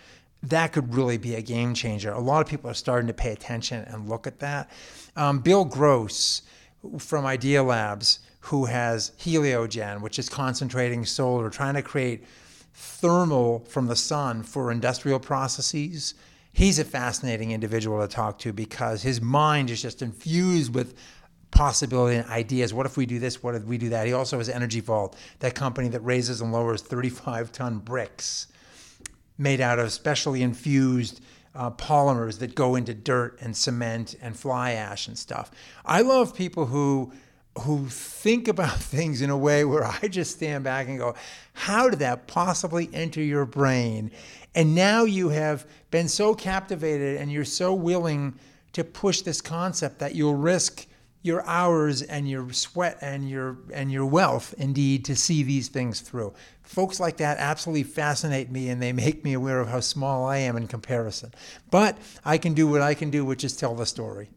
that 0.44 0.72
could 0.72 0.94
really 0.94 1.18
be 1.18 1.36
a 1.36 1.42
game 1.42 1.74
changer. 1.74 2.12
A 2.12 2.20
lot 2.20 2.42
of 2.42 2.48
people 2.48 2.70
are 2.70 2.76
starting 2.76 3.08
to 3.08 3.14
pay 3.14 3.32
attention 3.32 3.84
and 3.86 4.08
look 4.08 4.26
at 4.26 4.40
that. 4.40 4.70
Um, 5.16 5.40
Bill 5.40 5.66
Gross 5.66 6.44
from 6.98 7.26
Idea 7.26 7.62
Labs, 7.62 8.20
who 8.42 8.66
has 8.66 9.12
Heliogen, 9.20 10.02
which 10.02 10.18
is 10.18 10.30
concentrating 10.30 11.06
solar, 11.06 11.50
trying 11.50 11.74
to 11.74 11.82
create 11.82 12.24
thermal 12.74 13.66
from 13.68 13.88
the 13.88 13.96
sun 13.96 14.44
for 14.44 14.72
industrial 14.72 15.20
processes. 15.20 16.14
He's 16.54 16.80
a 16.80 16.86
fascinating 16.86 17.52
individual 17.52 18.00
to 18.02 18.08
talk 18.08 18.40
to 18.40 18.54
because 18.54 19.02
his 19.02 19.22
mind 19.22 19.70
is 19.70 19.82
just 19.82 20.02
infused 20.02 20.74
with 20.74 20.96
possibility 21.52 22.18
and 22.18 22.30
ideas. 22.30 22.74
What 22.74 22.86
if 22.86 22.98
we 22.98 23.06
do 23.06 23.20
this? 23.20 23.42
What 23.42 23.56
if 23.56 23.64
we 23.64 23.78
do 23.78 23.90
that? 23.90 24.08
He 24.08 24.14
also 24.14 24.38
has 24.38 24.50
Energy 24.50 24.80
Vault, 24.80 25.16
that 25.40 25.56
company 25.56 25.90
that 25.90 26.02
raises 26.02 26.42
and 26.42 26.52
lowers 26.52 26.82
35 26.82 27.52
ton 27.52 27.80
bricks 27.80 28.48
made 29.38 29.62
out 29.62 29.80
of 29.80 29.92
specially 29.92 30.44
infused 30.44 31.22
uh, 31.56 31.72
polymers 31.72 32.40
that 32.40 32.56
go 32.56 32.76
into 32.76 32.94
dirt 32.94 33.38
and 33.42 33.56
cement 33.56 34.16
and 34.22 34.38
fly 34.38 34.72
ash 34.72 35.08
and 35.08 35.18
stuff. 35.18 35.50
I 35.86 36.02
love 36.02 36.36
people 36.36 36.68
who 36.68 37.12
who 37.64 37.88
think 37.88 38.48
about 38.48 38.78
things 38.80 39.22
in 39.22 39.30
a 39.30 39.38
way 39.38 39.66
where 39.66 39.84
I 39.84 40.08
just 40.08 40.36
stand 40.36 40.64
back 40.64 40.88
and 40.88 40.98
go, 40.98 41.16
how 41.54 41.90
did 41.90 42.00
that 42.00 42.28
possibly 42.28 42.90
enter 42.94 43.22
your 43.22 43.46
brain? 43.46 44.12
And 44.56 44.76
now 44.76 45.04
you 45.04 45.30
have 45.30 45.68
been 45.92 46.08
so 46.08 46.34
captivated 46.34 47.18
and 47.18 47.32
you're 47.32 47.46
so 47.46 47.74
willing 47.74 48.38
to 48.74 48.84
push 48.84 49.22
this 49.22 49.42
concept 49.42 50.00
that 50.00 50.16
you'll 50.16 50.36
risk 50.36 50.86
your 51.22 51.46
hours 51.46 52.02
and 52.02 52.30
your 52.30 52.52
sweat 52.54 52.98
and 53.02 53.30
your 53.30 53.58
and 53.74 53.92
your 53.92 54.06
wealth 54.06 54.54
indeed 54.58 55.04
to 55.06 55.16
see 55.16 55.44
these 55.44 55.68
things 55.68 56.00
through. 56.00 56.34
Folks 56.64 57.00
like 57.00 57.18
that 57.18 57.38
absolutely 57.40 57.84
fascinate 57.84 58.50
me 58.50 58.70
and 58.70 58.82
they 58.82 58.94
make 58.94 59.24
me 59.24 59.34
aware 59.34 59.60
of 59.60 59.68
how 59.68 59.80
small 59.80 60.26
I 60.26 60.38
am 60.38 60.56
in 60.56 60.68
comparison. 60.68 61.34
But 61.72 61.98
I 62.24 62.38
can 62.38 62.54
do 62.54 62.68
what 62.68 62.82
I 62.82 62.94
can 62.94 63.10
do, 63.10 63.26
which 63.26 63.44
is 63.44 63.56
tell 63.58 63.76
the 63.76 63.86
story. 63.86 64.30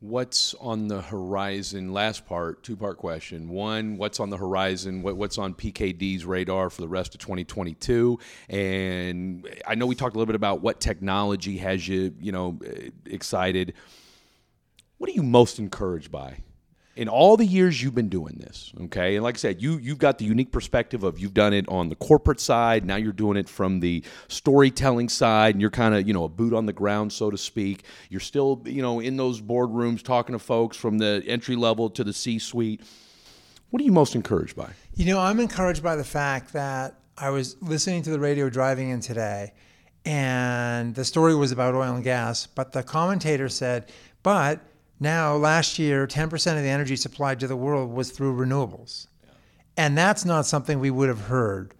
What's 0.00 0.54
on 0.54 0.86
the 0.86 1.02
horizon? 1.02 1.92
Last 1.92 2.24
part, 2.24 2.62
two 2.62 2.76
part 2.76 2.98
question. 2.98 3.48
One, 3.48 3.96
what's 3.96 4.20
on 4.20 4.30
the 4.30 4.36
horizon? 4.36 5.02
What, 5.02 5.16
what's 5.16 5.38
on 5.38 5.54
PKD's 5.54 6.24
radar 6.24 6.70
for 6.70 6.80
the 6.82 6.88
rest 6.88 7.16
of 7.16 7.20
2022? 7.20 8.16
And 8.48 9.48
I 9.66 9.74
know 9.74 9.86
we 9.86 9.96
talked 9.96 10.14
a 10.14 10.18
little 10.18 10.26
bit 10.26 10.36
about 10.36 10.62
what 10.62 10.78
technology 10.78 11.58
has 11.58 11.86
you, 11.88 12.14
you 12.20 12.30
know, 12.30 12.60
excited. 13.06 13.74
What 14.98 15.08
are 15.08 15.12
you 15.12 15.22
most 15.22 15.60
encouraged 15.60 16.10
by 16.10 16.38
in 16.96 17.08
all 17.08 17.36
the 17.36 17.46
years 17.46 17.80
you've 17.80 17.94
been 17.94 18.08
doing 18.08 18.38
this? 18.40 18.72
Okay, 18.82 19.14
and 19.14 19.22
like 19.22 19.36
I 19.36 19.38
said, 19.38 19.62
you 19.62 19.78
you've 19.78 19.98
got 19.98 20.18
the 20.18 20.24
unique 20.24 20.50
perspective 20.50 21.04
of 21.04 21.20
you've 21.20 21.34
done 21.34 21.52
it 21.52 21.68
on 21.68 21.88
the 21.88 21.94
corporate 21.94 22.40
side. 22.40 22.84
Now 22.84 22.96
you're 22.96 23.12
doing 23.12 23.36
it 23.36 23.48
from 23.48 23.78
the 23.78 24.02
storytelling 24.26 25.08
side, 25.08 25.54
and 25.54 25.60
you're 25.60 25.70
kind 25.70 25.94
of 25.94 26.06
you 26.06 26.12
know 26.12 26.24
a 26.24 26.28
boot 26.28 26.52
on 26.52 26.66
the 26.66 26.72
ground, 26.72 27.12
so 27.12 27.30
to 27.30 27.38
speak. 27.38 27.84
You're 28.10 28.20
still 28.20 28.60
you 28.66 28.82
know 28.82 28.98
in 28.98 29.16
those 29.16 29.40
boardrooms 29.40 30.02
talking 30.02 30.32
to 30.32 30.40
folks 30.40 30.76
from 30.76 30.98
the 30.98 31.22
entry 31.26 31.54
level 31.54 31.88
to 31.90 32.02
the 32.02 32.12
C-suite. 32.12 32.82
What 33.70 33.80
are 33.80 33.84
you 33.84 33.92
most 33.92 34.16
encouraged 34.16 34.56
by? 34.56 34.70
You 34.96 35.06
know, 35.06 35.20
I'm 35.20 35.38
encouraged 35.38 35.82
by 35.82 35.94
the 35.94 36.04
fact 36.04 36.54
that 36.54 36.98
I 37.16 37.30
was 37.30 37.56
listening 37.60 38.02
to 38.02 38.10
the 38.10 38.18
radio 38.18 38.50
driving 38.50 38.90
in 38.90 39.00
today, 39.00 39.52
and 40.04 40.92
the 40.92 41.04
story 41.04 41.36
was 41.36 41.52
about 41.52 41.76
oil 41.76 41.94
and 41.94 42.02
gas, 42.02 42.46
but 42.46 42.72
the 42.72 42.82
commentator 42.82 43.48
said, 43.48 43.92
but 44.24 44.60
now, 45.00 45.36
last 45.36 45.78
year, 45.78 46.06
10% 46.06 46.56
of 46.56 46.62
the 46.62 46.68
energy 46.68 46.96
supplied 46.96 47.38
to 47.40 47.46
the 47.46 47.56
world 47.56 47.92
was 47.92 48.10
through 48.10 48.36
renewables. 48.36 49.06
Yeah. 49.22 49.30
And 49.76 49.98
that's 49.98 50.24
not 50.24 50.46
something 50.46 50.80
we 50.80 50.90
would 50.90 51.08
have 51.08 51.22
heard 51.22 51.74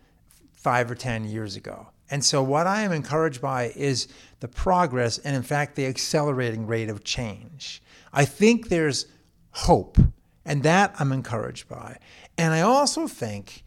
five 0.53 0.91
or 0.91 0.95
10 0.95 1.25
years 1.25 1.57
ago. 1.57 1.89
And 2.11 2.25
so, 2.25 2.43
what 2.43 2.67
I 2.67 2.83
am 2.83 2.93
encouraged 2.93 3.43
by 3.43 3.73
is 3.75 4.09
the 4.41 4.49
progress 4.49 5.19
and, 5.19 5.35
in 5.35 5.43
fact, 5.43 5.75
the 5.75 5.87
accelerating 5.87 6.67
rate 6.67 6.89
of 6.89 7.05
change. 7.05 7.83
I 8.13 8.25
think 8.25 8.69
there's 8.69 9.07
hope, 9.51 9.99
and 10.45 10.63
that 10.63 10.95
I'm 10.99 11.13
encouraged 11.13 11.69
by. 11.69 11.99
And 12.39 12.55
I 12.55 12.61
also 12.61 13.07
think 13.09 13.65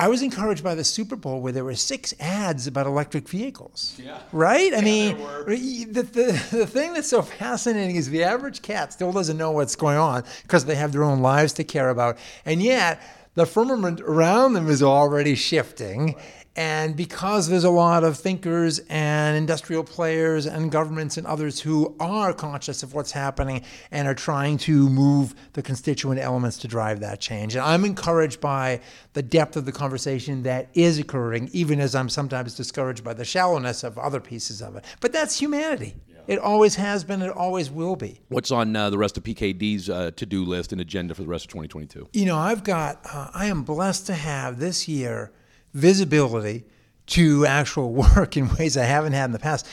I 0.00 0.08
was 0.08 0.22
encouraged 0.22 0.64
by 0.64 0.74
the 0.74 0.82
Super 0.82 1.14
Bowl 1.14 1.42
where 1.42 1.52
there 1.52 1.62
were 1.62 1.74
six 1.74 2.14
ads 2.18 2.66
about 2.66 2.86
electric 2.86 3.28
vehicles. 3.28 3.98
Yeah. 4.02 4.18
Right? 4.32 4.72
I 4.72 4.78
Yeah, 4.78 4.80
mean, 4.80 5.92
the, 5.92 6.02
the, 6.02 6.56
the 6.56 6.66
thing 6.66 6.94
that's 6.94 7.08
so 7.08 7.20
fascinating 7.20 7.96
is 7.96 8.08
the 8.08 8.24
average 8.24 8.62
cat 8.62 8.94
still 8.94 9.12
doesn't 9.12 9.36
know 9.36 9.50
what's 9.50 9.76
going 9.76 9.98
on 9.98 10.24
because 10.42 10.64
they 10.64 10.74
have 10.76 10.92
their 10.92 11.04
own 11.04 11.20
lives 11.20 11.52
to 11.54 11.64
care 11.64 11.90
about. 11.90 12.16
And 12.46 12.62
yet, 12.62 12.98
the 13.34 13.44
firmament 13.44 14.00
around 14.00 14.54
them 14.54 14.70
is 14.70 14.82
already 14.82 15.34
shifting. 15.34 16.16
And 16.56 16.96
because 16.96 17.48
there's 17.48 17.64
a 17.64 17.70
lot 17.70 18.02
of 18.02 18.18
thinkers 18.18 18.80
and 18.88 19.36
industrial 19.36 19.84
players 19.84 20.46
and 20.46 20.70
governments 20.70 21.16
and 21.16 21.26
others 21.26 21.60
who 21.60 21.94
are 22.00 22.32
conscious 22.32 22.82
of 22.82 22.92
what's 22.92 23.12
happening 23.12 23.62
and 23.92 24.08
are 24.08 24.14
trying 24.14 24.58
to 24.58 24.88
move 24.88 25.34
the 25.52 25.62
constituent 25.62 26.20
elements 26.20 26.58
to 26.58 26.68
drive 26.68 27.00
that 27.00 27.20
change. 27.20 27.54
And 27.54 27.64
I'm 27.64 27.84
encouraged 27.84 28.40
by 28.40 28.80
the 29.12 29.22
depth 29.22 29.56
of 29.56 29.64
the 29.64 29.72
conversation 29.72 30.42
that 30.42 30.68
is 30.74 30.98
occurring, 30.98 31.50
even 31.52 31.80
as 31.80 31.94
I'm 31.94 32.08
sometimes 32.08 32.54
discouraged 32.54 33.04
by 33.04 33.14
the 33.14 33.24
shallowness 33.24 33.84
of 33.84 33.96
other 33.96 34.20
pieces 34.20 34.60
of 34.60 34.74
it. 34.74 34.84
But 35.00 35.12
that's 35.12 35.38
humanity. 35.38 35.94
It 36.26 36.38
always 36.38 36.74
has 36.76 37.04
been, 37.04 37.22
it 37.22 37.30
always 37.30 37.70
will 37.70 37.96
be. 37.96 38.20
What's 38.28 38.50
on 38.50 38.74
uh, 38.76 38.90
the 38.90 38.98
rest 38.98 39.16
of 39.16 39.24
PKD's 39.24 39.88
uh, 39.88 40.10
to-do 40.14 40.44
list 40.44 40.72
and 40.72 40.80
agenda 40.80 41.14
for 41.14 41.22
the 41.22 41.28
rest 41.28 41.46
of 41.46 41.50
2022? 41.50 42.08
You 42.12 42.26
know, 42.26 42.36
I've 42.36 42.62
got, 42.62 43.00
uh, 43.04 43.30
I 43.34 43.46
am 43.46 43.62
blessed 43.62 44.06
to 44.06 44.14
have 44.14 44.58
this 44.58 44.86
year 44.86 45.32
visibility 45.74 46.64
to 47.06 47.46
actual 47.46 47.92
work 48.16 48.36
in 48.36 48.48
ways 48.56 48.76
I 48.76 48.84
haven't 48.84 49.12
had 49.12 49.26
in 49.26 49.32
the 49.32 49.38
past. 49.38 49.66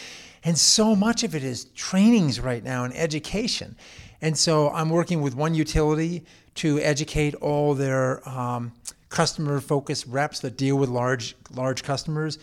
And 0.44 0.58
so 0.58 0.96
much 0.96 1.24
of 1.24 1.36
it 1.36 1.44
is 1.44 1.66
trainings 1.76 2.40
right 2.40 2.64
now 2.64 2.84
and 2.84 2.96
education. 2.96 3.76
And 4.22 4.38
so 4.38 4.70
I'm 4.70 4.90
working 4.90 5.22
with 5.22 5.36
one 5.36 5.54
utility 5.54 6.24
to 6.56 6.80
educate 6.80 7.36
all 7.36 7.74
their 7.74 8.28
um, 8.28 8.72
customer 9.10 9.60
focused 9.60 10.06
reps 10.08 10.40
that 10.40 10.58
deal 10.58 10.76
with 10.76 10.90
large 10.90 11.36
large 11.54 11.84
customers 11.84 12.40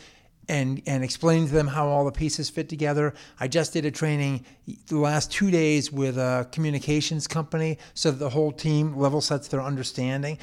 and 0.48 0.82
and 0.86 1.02
explaining 1.02 1.46
to 1.48 1.52
them 1.52 1.66
how 1.66 1.86
all 1.88 2.04
the 2.04 2.12
pieces 2.12 2.50
fit 2.50 2.68
together. 2.68 3.14
I 3.40 3.48
just 3.48 3.72
did 3.72 3.84
a 3.84 3.90
training 3.90 4.44
the 4.86 4.98
last 4.98 5.32
two 5.32 5.50
days 5.50 5.90
with 5.90 6.16
a 6.16 6.48
communications 6.52 7.26
company 7.26 7.78
so 7.94 8.10
that 8.10 8.18
the 8.18 8.30
whole 8.30 8.52
team 8.52 8.96
level 8.96 9.20
sets 9.20 9.48
their 9.48 9.62
understanding. 9.62 10.38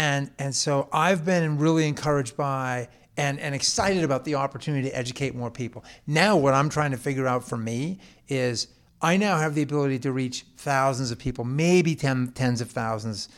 And 0.00 0.30
and 0.38 0.54
so 0.54 0.88
I've 0.94 1.26
been 1.26 1.58
really 1.58 1.86
encouraged 1.86 2.34
by 2.34 2.88
and, 3.18 3.38
and 3.38 3.54
excited 3.54 4.02
about 4.02 4.24
the 4.24 4.34
opportunity 4.34 4.88
to 4.88 4.96
educate 4.96 5.34
more 5.34 5.50
people. 5.50 5.84
Now 6.06 6.38
what 6.38 6.54
I'm 6.54 6.70
trying 6.70 6.92
to 6.92 6.96
figure 6.96 7.26
out 7.26 7.44
for 7.44 7.58
me 7.58 7.98
is 8.26 8.68
I 9.02 9.18
now 9.18 9.36
have 9.36 9.54
the 9.54 9.60
ability 9.60 9.98
to 9.98 10.12
reach 10.12 10.46
thousands 10.56 11.10
of 11.10 11.18
people, 11.18 11.44
maybe 11.44 11.94
ten, 11.94 12.32
tens 12.32 12.62
of 12.62 12.70
thousands 12.70 13.28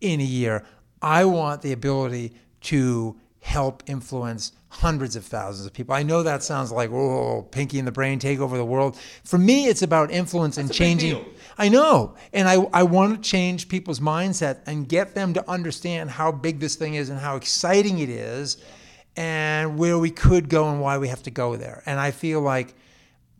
in 0.00 0.20
a 0.20 0.24
year. 0.24 0.64
I 1.02 1.26
want 1.26 1.60
the 1.60 1.72
ability 1.72 2.32
to 2.62 3.20
help 3.40 3.82
influence 3.86 4.52
hundreds 4.68 5.16
of 5.16 5.24
thousands 5.24 5.66
of 5.66 5.72
people. 5.72 5.94
I 5.94 6.02
know 6.02 6.22
that 6.22 6.42
sounds 6.42 6.70
like, 6.70 6.90
oh, 6.90 7.48
Pinky 7.50 7.78
and 7.78 7.88
the 7.88 7.92
Brain 7.92 8.18
take 8.18 8.38
over 8.38 8.56
the 8.56 8.64
world. 8.64 8.96
For 9.24 9.38
me, 9.38 9.66
it's 9.66 9.82
about 9.82 10.10
influence 10.10 10.58
and 10.58 10.72
changing. 10.72 11.24
I 11.58 11.68
know. 11.68 12.14
And 12.32 12.48
I, 12.48 12.54
I 12.72 12.84
want 12.84 13.16
to 13.22 13.28
change 13.28 13.68
people's 13.68 13.98
mindset 13.98 14.60
and 14.66 14.88
get 14.88 15.14
them 15.14 15.34
to 15.34 15.50
understand 15.50 16.10
how 16.10 16.30
big 16.30 16.60
this 16.60 16.76
thing 16.76 16.94
is 16.94 17.08
and 17.08 17.18
how 17.18 17.36
exciting 17.36 17.98
it 17.98 18.08
is 18.08 18.58
and 19.16 19.78
where 19.78 19.98
we 19.98 20.10
could 20.10 20.48
go 20.48 20.70
and 20.70 20.80
why 20.80 20.98
we 20.98 21.08
have 21.08 21.22
to 21.24 21.30
go 21.30 21.56
there. 21.56 21.82
And 21.86 21.98
I 21.98 22.12
feel 22.12 22.40
like 22.40 22.74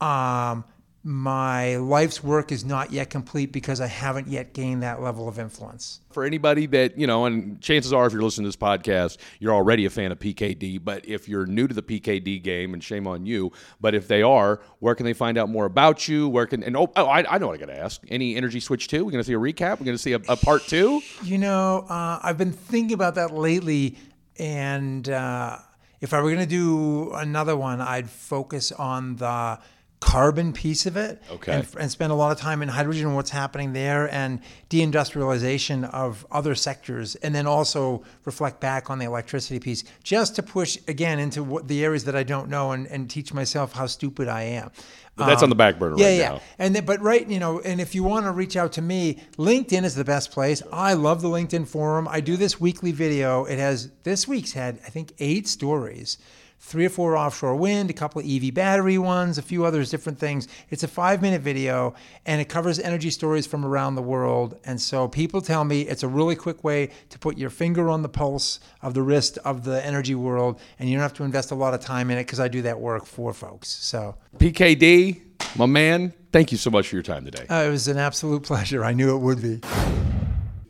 um, 0.00 0.64
my 1.02 1.76
life's 1.76 2.22
work 2.22 2.52
is 2.52 2.62
not 2.62 2.92
yet 2.92 3.08
complete 3.08 3.52
because 3.52 3.80
I 3.80 3.86
haven't 3.86 4.28
yet 4.28 4.52
gained 4.52 4.82
that 4.82 5.00
level 5.00 5.28
of 5.28 5.38
influence. 5.38 6.00
For 6.12 6.24
anybody 6.24 6.66
that, 6.66 6.98
you 6.98 7.06
know, 7.06 7.24
and 7.24 7.58
chances 7.62 7.92
are 7.92 8.06
if 8.06 8.12
you're 8.12 8.22
listening 8.22 8.44
to 8.44 8.48
this 8.48 8.56
podcast, 8.56 9.16
you're 9.38 9.54
already 9.54 9.86
a 9.86 9.90
fan 9.90 10.12
of 10.12 10.18
PKD. 10.18 10.84
But 10.84 11.08
if 11.08 11.26
you're 11.26 11.46
new 11.46 11.66
to 11.66 11.72
the 11.72 11.82
PKD 11.82 12.42
game, 12.42 12.74
and 12.74 12.84
shame 12.84 13.06
on 13.06 13.24
you, 13.24 13.50
but 13.80 13.94
if 13.94 14.08
they 14.08 14.22
are, 14.22 14.60
where 14.80 14.94
can 14.94 15.06
they 15.06 15.14
find 15.14 15.38
out 15.38 15.48
more 15.48 15.64
about 15.64 16.06
you? 16.06 16.28
Where 16.28 16.46
can, 16.46 16.62
and 16.62 16.76
oh, 16.76 16.92
oh 16.96 17.06
I, 17.06 17.34
I 17.34 17.38
know 17.38 17.46
what 17.46 17.54
I 17.54 17.58
got 17.58 17.72
to 17.72 17.78
ask. 17.78 18.02
Any 18.08 18.36
Energy 18.36 18.60
Switch 18.60 18.88
2? 18.88 19.04
We're 19.04 19.10
going 19.10 19.24
to 19.24 19.26
see 19.26 19.32
a 19.32 19.38
recap? 19.38 19.80
We're 19.80 19.86
going 19.86 19.96
to 19.96 19.98
see 19.98 20.12
a, 20.12 20.20
a 20.28 20.36
part 20.36 20.62
two? 20.66 21.00
You 21.22 21.38
know, 21.38 21.86
uh, 21.88 22.20
I've 22.22 22.36
been 22.36 22.52
thinking 22.52 22.92
about 22.92 23.14
that 23.14 23.32
lately, 23.32 23.96
and 24.38 25.08
uh, 25.08 25.56
if 26.00 26.12
I 26.12 26.20
were 26.20 26.28
going 26.28 26.40
to 26.40 26.46
do 26.46 27.12
another 27.14 27.56
one, 27.56 27.80
I'd 27.80 28.10
focus 28.10 28.72
on 28.72 29.16
the 29.16 29.58
carbon 30.00 30.52
piece 30.52 30.86
of 30.86 30.96
it 30.96 31.22
Okay. 31.30 31.52
and, 31.52 31.66
and 31.78 31.90
spend 31.90 32.10
a 32.10 32.14
lot 32.14 32.32
of 32.32 32.38
time 32.38 32.62
in 32.62 32.68
hydrogen 32.68 33.08
and 33.08 33.14
what's 33.16 33.30
happening 33.30 33.74
there 33.74 34.12
and 34.12 34.40
deindustrialization 34.70 35.88
of 35.92 36.26
other 36.30 36.54
sectors 36.54 37.16
and 37.16 37.34
then 37.34 37.46
also 37.46 38.02
reflect 38.24 38.60
back 38.60 38.90
on 38.90 38.98
the 38.98 39.04
electricity 39.04 39.58
piece 39.60 39.84
just 40.02 40.36
to 40.36 40.42
push 40.42 40.78
again 40.88 41.18
into 41.18 41.42
what, 41.42 41.68
the 41.68 41.84
areas 41.84 42.04
that 42.04 42.16
I 42.16 42.22
don't 42.22 42.48
know 42.48 42.72
and, 42.72 42.86
and 42.86 43.08
teach 43.10 43.32
myself 43.32 43.72
how 43.72 43.86
stupid 43.86 44.28
I 44.28 44.42
am. 44.42 44.70
But 45.16 45.26
that's 45.26 45.42
on 45.42 45.50
the 45.50 45.54
back 45.54 45.78
burner 45.78 45.96
Yeah, 45.98 46.06
right 46.06 46.16
yeah. 46.16 46.28
now. 46.30 46.40
And 46.58 46.74
then, 46.74 46.84
but 46.86 47.00
right, 47.02 47.28
you 47.28 47.38
know, 47.38 47.60
and 47.60 47.78
if 47.80 47.94
you 47.94 48.02
want 48.02 48.24
to 48.24 48.32
reach 48.32 48.56
out 48.56 48.72
to 48.74 48.82
me, 48.82 49.18
LinkedIn 49.36 49.84
is 49.84 49.94
the 49.94 50.04
best 50.04 50.30
place. 50.32 50.62
I 50.72 50.94
love 50.94 51.20
the 51.20 51.28
LinkedIn 51.28 51.68
forum. 51.68 52.08
I 52.08 52.20
do 52.20 52.36
this 52.38 52.58
weekly 52.58 52.92
video. 52.92 53.44
It 53.44 53.58
has 53.58 53.90
this 54.02 54.26
week's 54.26 54.52
had 54.52 54.78
I 54.86 54.88
think 54.88 55.12
eight 55.18 55.46
stories. 55.46 56.16
Three 56.62 56.84
or 56.84 56.90
four 56.90 57.16
offshore 57.16 57.56
wind, 57.56 57.88
a 57.90 57.92
couple 57.94 58.20
of 58.20 58.28
EV 58.28 58.52
battery 58.54 58.98
ones, 58.98 59.38
a 59.38 59.42
few 59.42 59.64
others, 59.64 59.90
different 59.90 60.18
things. 60.18 60.46
It's 60.68 60.82
a 60.82 60.88
five 60.88 61.22
minute 61.22 61.40
video 61.40 61.94
and 62.26 62.40
it 62.40 62.48
covers 62.50 62.78
energy 62.78 63.10
stories 63.10 63.46
from 63.46 63.64
around 63.64 63.94
the 63.94 64.02
world. 64.02 64.58
And 64.64 64.80
so 64.80 65.08
people 65.08 65.40
tell 65.40 65.64
me 65.64 65.82
it's 65.82 66.02
a 66.02 66.08
really 66.08 66.36
quick 66.36 66.62
way 66.62 66.90
to 67.08 67.18
put 67.18 67.38
your 67.38 67.50
finger 67.50 67.88
on 67.88 68.02
the 68.02 68.08
pulse 68.10 68.60
of 68.82 68.92
the 68.94 69.02
wrist 69.02 69.38
of 69.44 69.64
the 69.64 69.84
energy 69.84 70.14
world. 70.14 70.60
And 70.78 70.88
you 70.88 70.96
don't 70.96 71.02
have 71.02 71.14
to 71.14 71.24
invest 71.24 71.50
a 71.50 71.54
lot 71.54 71.72
of 71.74 71.80
time 71.80 72.10
in 72.10 72.18
it 72.18 72.24
because 72.26 72.38
I 72.40 72.48
do 72.48 72.62
that 72.62 72.78
work 72.78 73.06
for 73.06 73.32
folks. 73.32 73.68
So 73.68 74.16
PKD, 74.38 75.22
my 75.56 75.66
man, 75.66 76.12
thank 76.30 76.52
you 76.52 76.58
so 76.58 76.70
much 76.70 76.88
for 76.88 76.94
your 76.96 77.02
time 77.02 77.24
today. 77.24 77.46
uh, 77.48 77.64
it 77.66 77.70
was 77.70 77.88
an 77.88 77.96
absolute 77.96 78.42
pleasure. 78.42 78.84
I 78.84 78.92
knew 78.92 79.16
it 79.16 79.18
would 79.20 79.40
be. 79.42 79.60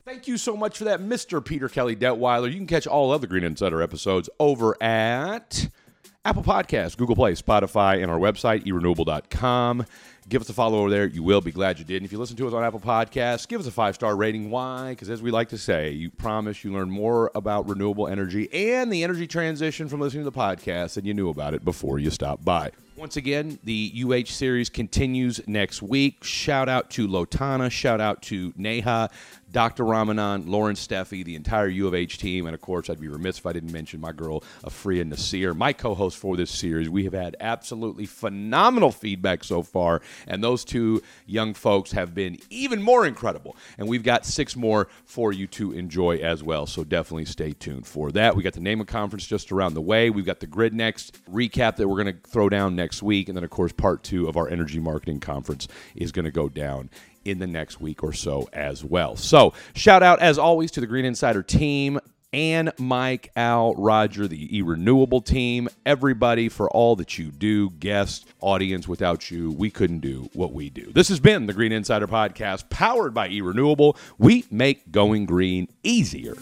Thank 0.04 0.26
you 0.26 0.38
so 0.38 0.56
much 0.56 0.76
for 0.78 0.84
that, 0.84 1.00
Mr. 1.00 1.44
Peter 1.44 1.68
Kelly 1.68 1.94
Detwiler. 1.94 2.48
You 2.50 2.56
can 2.56 2.66
catch 2.66 2.86
all 2.86 3.12
other 3.12 3.26
Green 3.28 3.44
Insider 3.44 3.80
episodes 3.80 4.28
over 4.40 4.80
at 4.82 5.68
Apple 6.22 6.42
Podcasts, 6.42 6.98
Google 6.98 7.16
Play, 7.16 7.32
Spotify, 7.32 8.02
and 8.02 8.10
our 8.10 8.18
website, 8.18 8.66
erenewable.com. 8.66 9.86
Give 10.28 10.42
us 10.42 10.50
a 10.50 10.52
follow 10.52 10.80
over 10.80 10.90
there. 10.90 11.06
You 11.06 11.22
will 11.22 11.40
be 11.40 11.50
glad 11.50 11.78
you 11.78 11.84
did. 11.84 11.96
And 11.96 12.04
if 12.04 12.12
you 12.12 12.18
listen 12.18 12.36
to 12.36 12.46
us 12.46 12.52
on 12.52 12.62
Apple 12.62 12.78
Podcasts, 12.78 13.48
give 13.48 13.58
us 13.58 13.66
a 13.66 13.70
five 13.70 13.94
star 13.94 14.14
rating. 14.14 14.50
Why? 14.50 14.90
Because 14.90 15.08
as 15.08 15.22
we 15.22 15.30
like 15.30 15.48
to 15.48 15.58
say, 15.58 15.90
you 15.92 16.10
promise 16.10 16.62
you 16.62 16.72
learn 16.72 16.90
more 16.90 17.30
about 17.34 17.66
renewable 17.66 18.06
energy 18.06 18.52
and 18.52 18.92
the 18.92 19.02
energy 19.02 19.26
transition 19.26 19.88
from 19.88 20.00
listening 20.00 20.24
to 20.24 20.30
the 20.30 20.36
podcast 20.36 20.94
than 20.94 21.06
you 21.06 21.14
knew 21.14 21.30
about 21.30 21.54
it 21.54 21.64
before 21.64 21.98
you 21.98 22.10
stopped 22.10 22.44
by. 22.44 22.70
Once 22.96 23.16
again, 23.16 23.58
the 23.64 23.90
UH 24.04 24.26
series 24.26 24.68
continues 24.68 25.40
next 25.48 25.80
week. 25.80 26.22
Shout 26.22 26.68
out 26.68 26.90
to 26.90 27.08
Lotana. 27.08 27.70
Shout 27.70 27.98
out 27.98 28.20
to 28.24 28.52
Neha, 28.58 29.08
Dr. 29.52 29.84
Ramanan, 29.84 30.48
Lauren 30.48 30.76
Steffi, 30.76 31.24
the 31.24 31.34
entire 31.34 31.68
U 31.68 31.88
of 31.88 31.94
H 31.94 32.18
team. 32.18 32.46
And 32.46 32.54
of 32.54 32.60
course, 32.60 32.88
I'd 32.88 33.00
be 33.00 33.08
remiss 33.08 33.38
if 33.38 33.46
I 33.46 33.52
didn't 33.52 33.72
mention 33.72 34.00
my 34.00 34.12
girl, 34.12 34.42
Afria 34.64 35.06
Nasir, 35.06 35.54
my 35.54 35.72
co 35.72 35.94
host 35.94 36.18
for 36.18 36.36
this 36.36 36.50
series. 36.50 36.88
We 36.88 37.04
have 37.04 37.12
had 37.12 37.36
absolutely 37.40 38.06
phenomenal 38.06 38.92
feedback 38.92 39.44
so 39.44 39.62
far. 39.62 40.02
And 40.26 40.42
those 40.42 40.64
two 40.64 41.02
young 41.26 41.54
folks 41.54 41.92
have 41.92 42.14
been 42.14 42.38
even 42.50 42.82
more 42.82 43.06
incredible. 43.06 43.56
And 43.78 43.88
we've 43.88 44.02
got 44.02 44.24
six 44.24 44.56
more 44.56 44.88
for 45.04 45.32
you 45.32 45.46
to 45.48 45.72
enjoy 45.72 46.18
as 46.18 46.42
well. 46.42 46.66
So 46.66 46.84
definitely 46.84 47.24
stay 47.24 47.52
tuned 47.52 47.86
for 47.86 48.12
that. 48.12 48.36
We 48.36 48.42
got 48.42 48.54
the 48.54 48.60
name 48.60 48.80
of 48.80 48.86
conference 48.86 49.26
just 49.26 49.50
around 49.50 49.74
the 49.74 49.80
way. 49.80 50.10
We've 50.10 50.26
got 50.26 50.40
the 50.40 50.46
grid 50.46 50.74
next 50.74 51.24
recap 51.30 51.76
that 51.76 51.88
we're 51.88 52.02
going 52.02 52.14
to 52.14 52.30
throw 52.30 52.48
down 52.48 52.76
next 52.76 53.02
week. 53.02 53.28
And 53.28 53.36
then, 53.36 53.44
of 53.44 53.50
course, 53.50 53.72
part 53.72 54.02
two 54.02 54.28
of 54.28 54.36
our 54.36 54.48
energy 54.48 54.78
marketing 54.78 55.20
conference 55.20 55.66
is 55.94 56.12
going 56.12 56.24
to 56.24 56.30
go 56.30 56.48
down 56.48 56.90
in 57.24 57.38
the 57.38 57.46
next 57.46 57.80
week 57.80 58.02
or 58.02 58.12
so 58.12 58.48
as 58.52 58.84
well. 58.84 59.16
So, 59.16 59.52
shout 59.74 60.02
out 60.02 60.20
as 60.20 60.38
always 60.38 60.70
to 60.72 60.80
the 60.80 60.86
Green 60.86 61.04
Insider 61.04 61.42
team. 61.42 61.98
and 62.32 62.72
Mike, 62.78 63.32
Al, 63.34 63.74
Roger, 63.74 64.28
the 64.28 64.56
e 64.56 64.62
renewable 64.62 65.20
team, 65.20 65.68
everybody 65.84 66.48
for 66.48 66.70
all 66.70 66.94
that 66.96 67.18
you 67.18 67.30
do, 67.32 67.70
guest, 67.70 68.24
audience. 68.40 68.86
Without 68.86 69.30
you, 69.32 69.50
we 69.50 69.68
couldn't 69.68 69.98
do 69.98 70.30
what 70.32 70.52
we 70.52 70.70
do. 70.70 70.92
This 70.92 71.08
has 71.08 71.18
been 71.18 71.46
the 71.46 71.52
Green 71.52 71.72
Insider 71.72 72.06
Podcast, 72.06 72.70
powered 72.70 73.14
by 73.14 73.28
e 73.28 73.40
renewable. 73.40 73.96
We 74.18 74.44
make 74.50 74.92
going 74.92 75.26
green 75.26 75.66
easier. 75.82 76.36